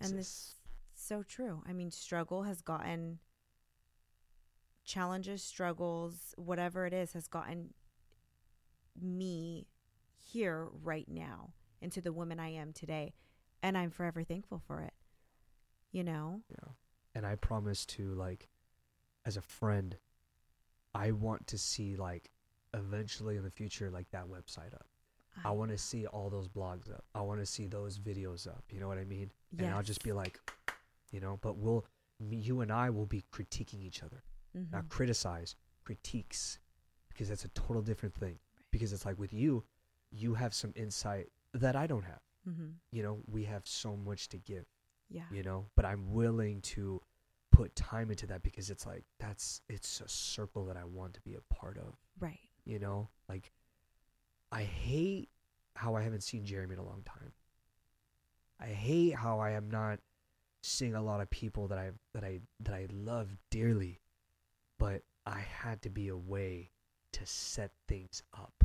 [0.00, 0.54] It's And this
[0.94, 1.62] so true.
[1.68, 3.18] I mean, struggle has gotten
[4.84, 7.74] challenges, struggles, whatever it is, has gotten
[9.00, 9.66] me
[10.26, 13.14] here right now into the woman I am today.
[13.62, 14.92] And I'm forever thankful for it.
[15.92, 16.42] You know?
[16.50, 16.72] Yeah.
[17.14, 18.48] And I promise to like
[19.24, 19.96] as a friend,
[20.94, 22.30] I want to see like
[22.74, 24.86] eventually in the future like that website up.
[25.44, 27.04] I want to see all those blogs up.
[27.14, 28.64] I want to see those videos up.
[28.70, 29.30] You know what I mean?
[29.58, 30.40] And I'll just be like,
[31.10, 31.84] you know, but we'll
[32.18, 34.22] me, you and I will be critiquing each other.
[34.54, 34.88] Not Mhm.
[34.88, 35.54] criticize,
[35.84, 36.58] critiques
[37.10, 38.38] because that's a total different thing.
[38.70, 39.64] Because it's like with you,
[40.10, 42.20] you have some insight that I don't have.
[42.48, 42.74] Mhm.
[42.92, 44.66] You know, we have so much to give.
[45.08, 45.22] Yeah.
[45.30, 47.00] you know but i'm willing to
[47.52, 51.20] put time into that because it's like that's it's a circle that i want to
[51.20, 52.40] be a part of Right.
[52.64, 53.52] you know like
[54.50, 55.28] i hate
[55.76, 57.32] how i haven't seen jeremy in a long time
[58.58, 60.00] i hate how i am not
[60.64, 64.00] seeing a lot of people that i that i that i love dearly
[64.76, 66.72] but i had to be a way
[67.12, 68.55] to set things up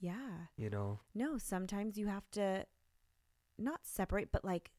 [0.00, 0.46] Yeah.
[0.56, 2.64] you know No, sometimes you have to
[3.58, 4.70] not separate, but like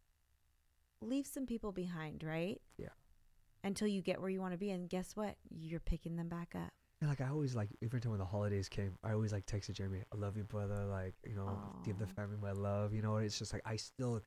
[1.02, 2.60] leave some people behind, right?
[2.78, 2.90] Yeah.
[3.64, 4.72] Until you get where you want to be.
[4.72, 5.36] And guess what?
[5.50, 6.72] You're picking them back up.
[7.04, 10.04] Like I always like every time when the holidays came, I always like texted Jeremy,
[10.14, 12.94] "I love you, brother." Like you know, give the family my love.
[12.94, 14.22] You know, it's just like I still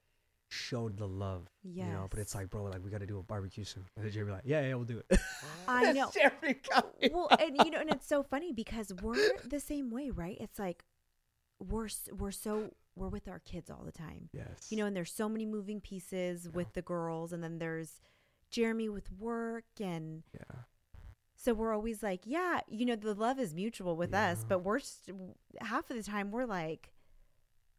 [0.48, 1.48] showed the love.
[1.62, 1.86] Yes.
[1.86, 3.84] You know, but it's like, bro, like we got to do a barbecue soon.
[3.96, 5.18] And then Jeremy like, yeah, yeah, we'll do it.
[5.68, 6.10] I know.
[6.12, 7.10] Jeremy got me.
[7.12, 10.36] well, and you know, and it's so funny because we're the same way, right?
[10.40, 10.84] It's like
[11.58, 14.28] we're we're so we're with our kids all the time.
[14.32, 14.68] Yes.
[14.70, 16.50] You know, and there's so many moving pieces Yeah.
[16.52, 18.00] with the girls and then there's
[18.50, 20.60] Jeremy with work and Yeah.
[21.36, 24.78] So we're always like, yeah, you know, the love is mutual with us, but we're
[24.78, 25.16] st-
[25.60, 26.93] half of the time we're like,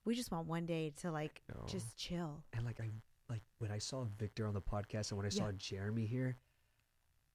[0.06, 1.64] we just want one day to like No.
[1.68, 2.44] just chill.
[2.53, 2.90] and like I
[3.30, 5.45] like when I saw Victor on the podcast and when I Yeah.
[5.45, 6.38] saw Jeremy here,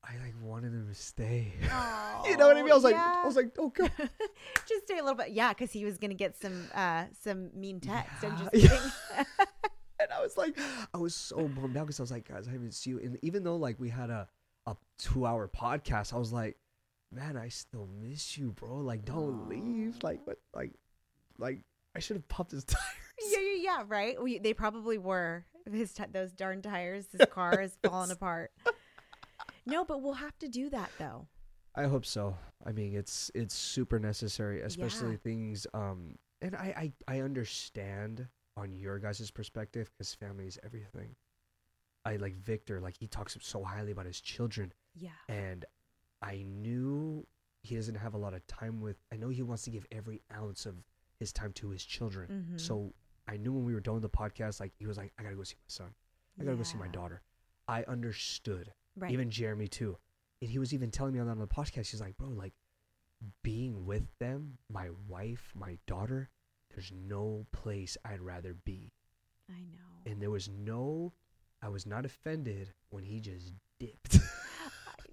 [0.05, 1.52] I like wanted him to stay.
[1.70, 2.70] Oh, you know what I mean?
[2.70, 3.90] I was like, I was like, oh god.
[4.68, 7.80] just stay a little bit, yeah, because he was gonna get some uh some mean
[7.80, 8.22] text.
[8.24, 8.68] I'm just Yeah.
[8.68, 8.92] kidding.
[10.01, 10.56] and I was like,
[10.94, 13.01] I was so bummed out because I was like, guys, I haven't seen you.
[13.01, 14.28] And even though like we had a
[14.66, 16.56] a two hour podcast, I was like,
[17.12, 18.76] man, I still miss you, bro.
[18.78, 19.98] Like, don't leave.
[20.02, 20.38] Like, what?
[20.55, 20.72] Like,
[21.38, 21.64] like
[21.95, 22.85] I should have popped his tires.
[23.31, 24.23] yeah, yeah, yeah, right.
[24.23, 25.45] We, they probably were.
[25.71, 27.07] His t- those darn tires.
[27.12, 28.51] His car is falling apart.
[29.67, 31.27] No, but we'll have to do that though.
[31.77, 32.37] I hope so.
[32.67, 35.17] I mean, it's it's super necessary, especially Yeah.
[35.23, 35.67] things.
[35.75, 38.27] Um, and I I I understand
[38.57, 41.15] on your guys' perspective because family is everything.
[42.05, 45.11] I like Victor, like he talks so highly about his children, Yeah.
[45.29, 45.65] and
[46.23, 47.27] I knew
[47.62, 48.97] he doesn't have a lot of time with.
[49.12, 50.77] I know he wants to give every ounce of
[51.20, 52.47] his time to his children.
[52.55, 52.60] Mhm.
[52.60, 52.92] So
[53.28, 55.36] I knew when we were done with the podcast, like he was like, I gotta
[55.36, 55.94] go see my son.
[56.40, 57.22] I gotta go see my daughter.
[57.68, 58.72] I understood.
[58.97, 59.12] Right.
[59.12, 59.97] Even Jeremy too.
[60.42, 62.55] And he was even telling me on the podcast, he's like, bro, like
[63.42, 66.30] being with them, my wife, my daughter,
[66.70, 68.92] there's no place I'd rather be.
[69.51, 70.10] I know.
[70.10, 71.12] And there was no,
[71.62, 74.18] I was not offended when he just dipped.
[74.86, 75.05] I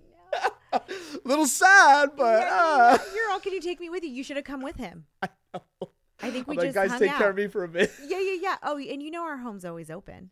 [0.73, 0.79] know.
[1.25, 3.39] Little sad, but Yeah, uh, you're all.
[3.39, 4.09] Can you take me with you?
[4.09, 5.05] You should have come with him.
[5.21, 5.91] I know.
[6.21, 7.17] I think we I'm like, just guys, hung take out.
[7.19, 7.91] care of me for a bit.
[8.07, 8.55] Yeah, yeah, yeah.
[8.63, 10.31] Oh, and you know our home's always open.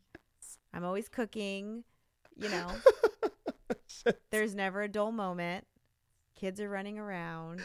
[0.74, 1.84] I'm always cooking.
[2.36, 2.68] You know,
[4.32, 5.66] there's never a dull moment.
[6.36, 7.62] Kids are running around.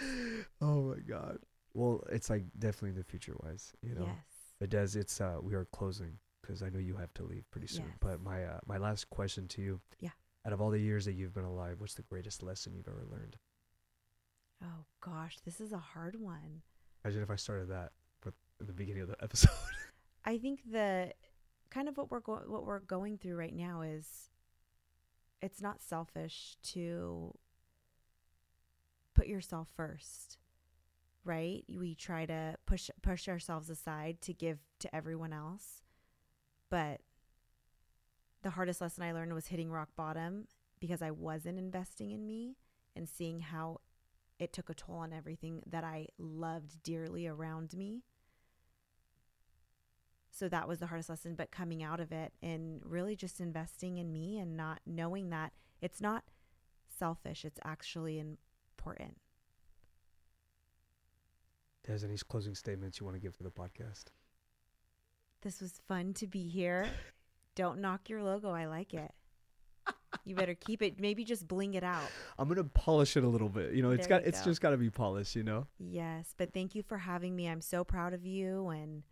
[0.61, 1.39] oh my god.
[1.75, 4.05] Well, it's like definitely the future wise, you know.
[4.05, 4.17] Yes.
[4.61, 7.67] But Des, it's uh, we are closing because I know you have to leave pretty
[7.69, 7.87] soon.
[7.87, 7.97] Yes.
[8.01, 10.11] But my uh, my last question to you, Yeah.
[10.47, 13.05] out of all the years that you've been alive, what's the greatest lesson you've ever
[13.11, 13.37] learned?
[14.63, 16.63] Oh gosh, this is a hard one.
[17.05, 17.93] Imagine if I started that.
[18.61, 19.51] In the beginning of the episode.
[20.25, 21.13] I think the
[21.71, 24.31] kind of what we're going what we're going through right now is
[25.41, 27.35] it's not selfish to
[29.15, 30.39] put yourself first.
[31.25, 31.65] Right?
[31.69, 35.83] We try to push push ourselves aside to give to everyone else.
[36.71, 37.01] But
[38.43, 40.47] the hardest lesson I learned was hitting rock bottom
[40.81, 42.57] because I wasn't investing in me
[42.97, 43.81] and seeing how
[44.39, 48.03] it took a toll on everything that I loved dearly around me.
[50.31, 53.99] So that was the hardest lesson, but coming out of it and really just investing
[53.99, 55.53] in me and not knowing that
[55.83, 56.25] it's not
[56.89, 59.17] selfish, it's actually important.
[61.85, 64.05] There's any closing statements you want to give to the podcast?
[65.43, 66.87] This was fun to be here.
[67.57, 68.51] Don't knock your logo.
[68.51, 69.11] I like it.
[70.25, 71.01] You better keep it.
[71.01, 72.11] Maybe just bling it out.
[72.39, 73.75] I'm gonna polish it a little bit.
[73.75, 74.45] You know, it's There got it's go.
[74.51, 75.35] just got to be polished.
[75.35, 75.67] You know.
[75.79, 77.49] Yes, but thank you for having me.
[77.49, 79.03] I'm so proud of you and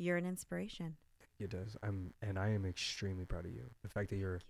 [0.00, 0.96] you're an inspiration.
[1.38, 1.76] It does.
[1.82, 3.70] I'm and I am extremely proud of you.
[3.82, 4.40] The fact that you're you.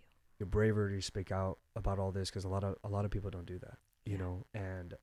[0.40, 3.10] you're braver to speak out about all this because a lot of a lot of
[3.10, 3.78] people don't do that.
[4.04, 4.18] You Yeah.
[4.22, 4.94] know, and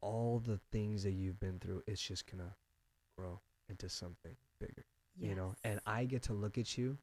[0.00, 2.54] all the things that you've been through, it's just gonna
[3.16, 4.84] grow into something bigger.
[5.18, 6.98] You know, and I get to look at you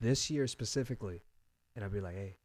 [0.00, 1.22] this year specifically,
[1.74, 2.36] and I'll be like, hey,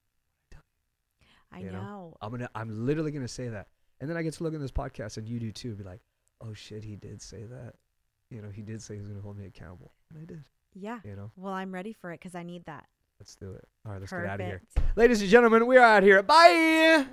[1.52, 2.18] I you know, know.
[2.22, 3.68] I'm gonna I'm literally gonna say that,
[4.00, 5.76] and then I get to look in this podcast and you do too.
[5.76, 6.02] Be like,
[6.42, 7.76] oh shit, he did say that.
[8.32, 10.44] You know, he did say he was gonna hold me accountable, and I did.
[10.74, 11.00] Yeah.
[11.04, 12.86] You know, Well, I'm ready for it because I need that.
[13.20, 13.68] let's do it.
[13.86, 14.62] All right, let's get out of here,
[14.96, 15.68] ladies and gentlemen.
[15.68, 16.24] We are out here.
[16.24, 17.06] Bye.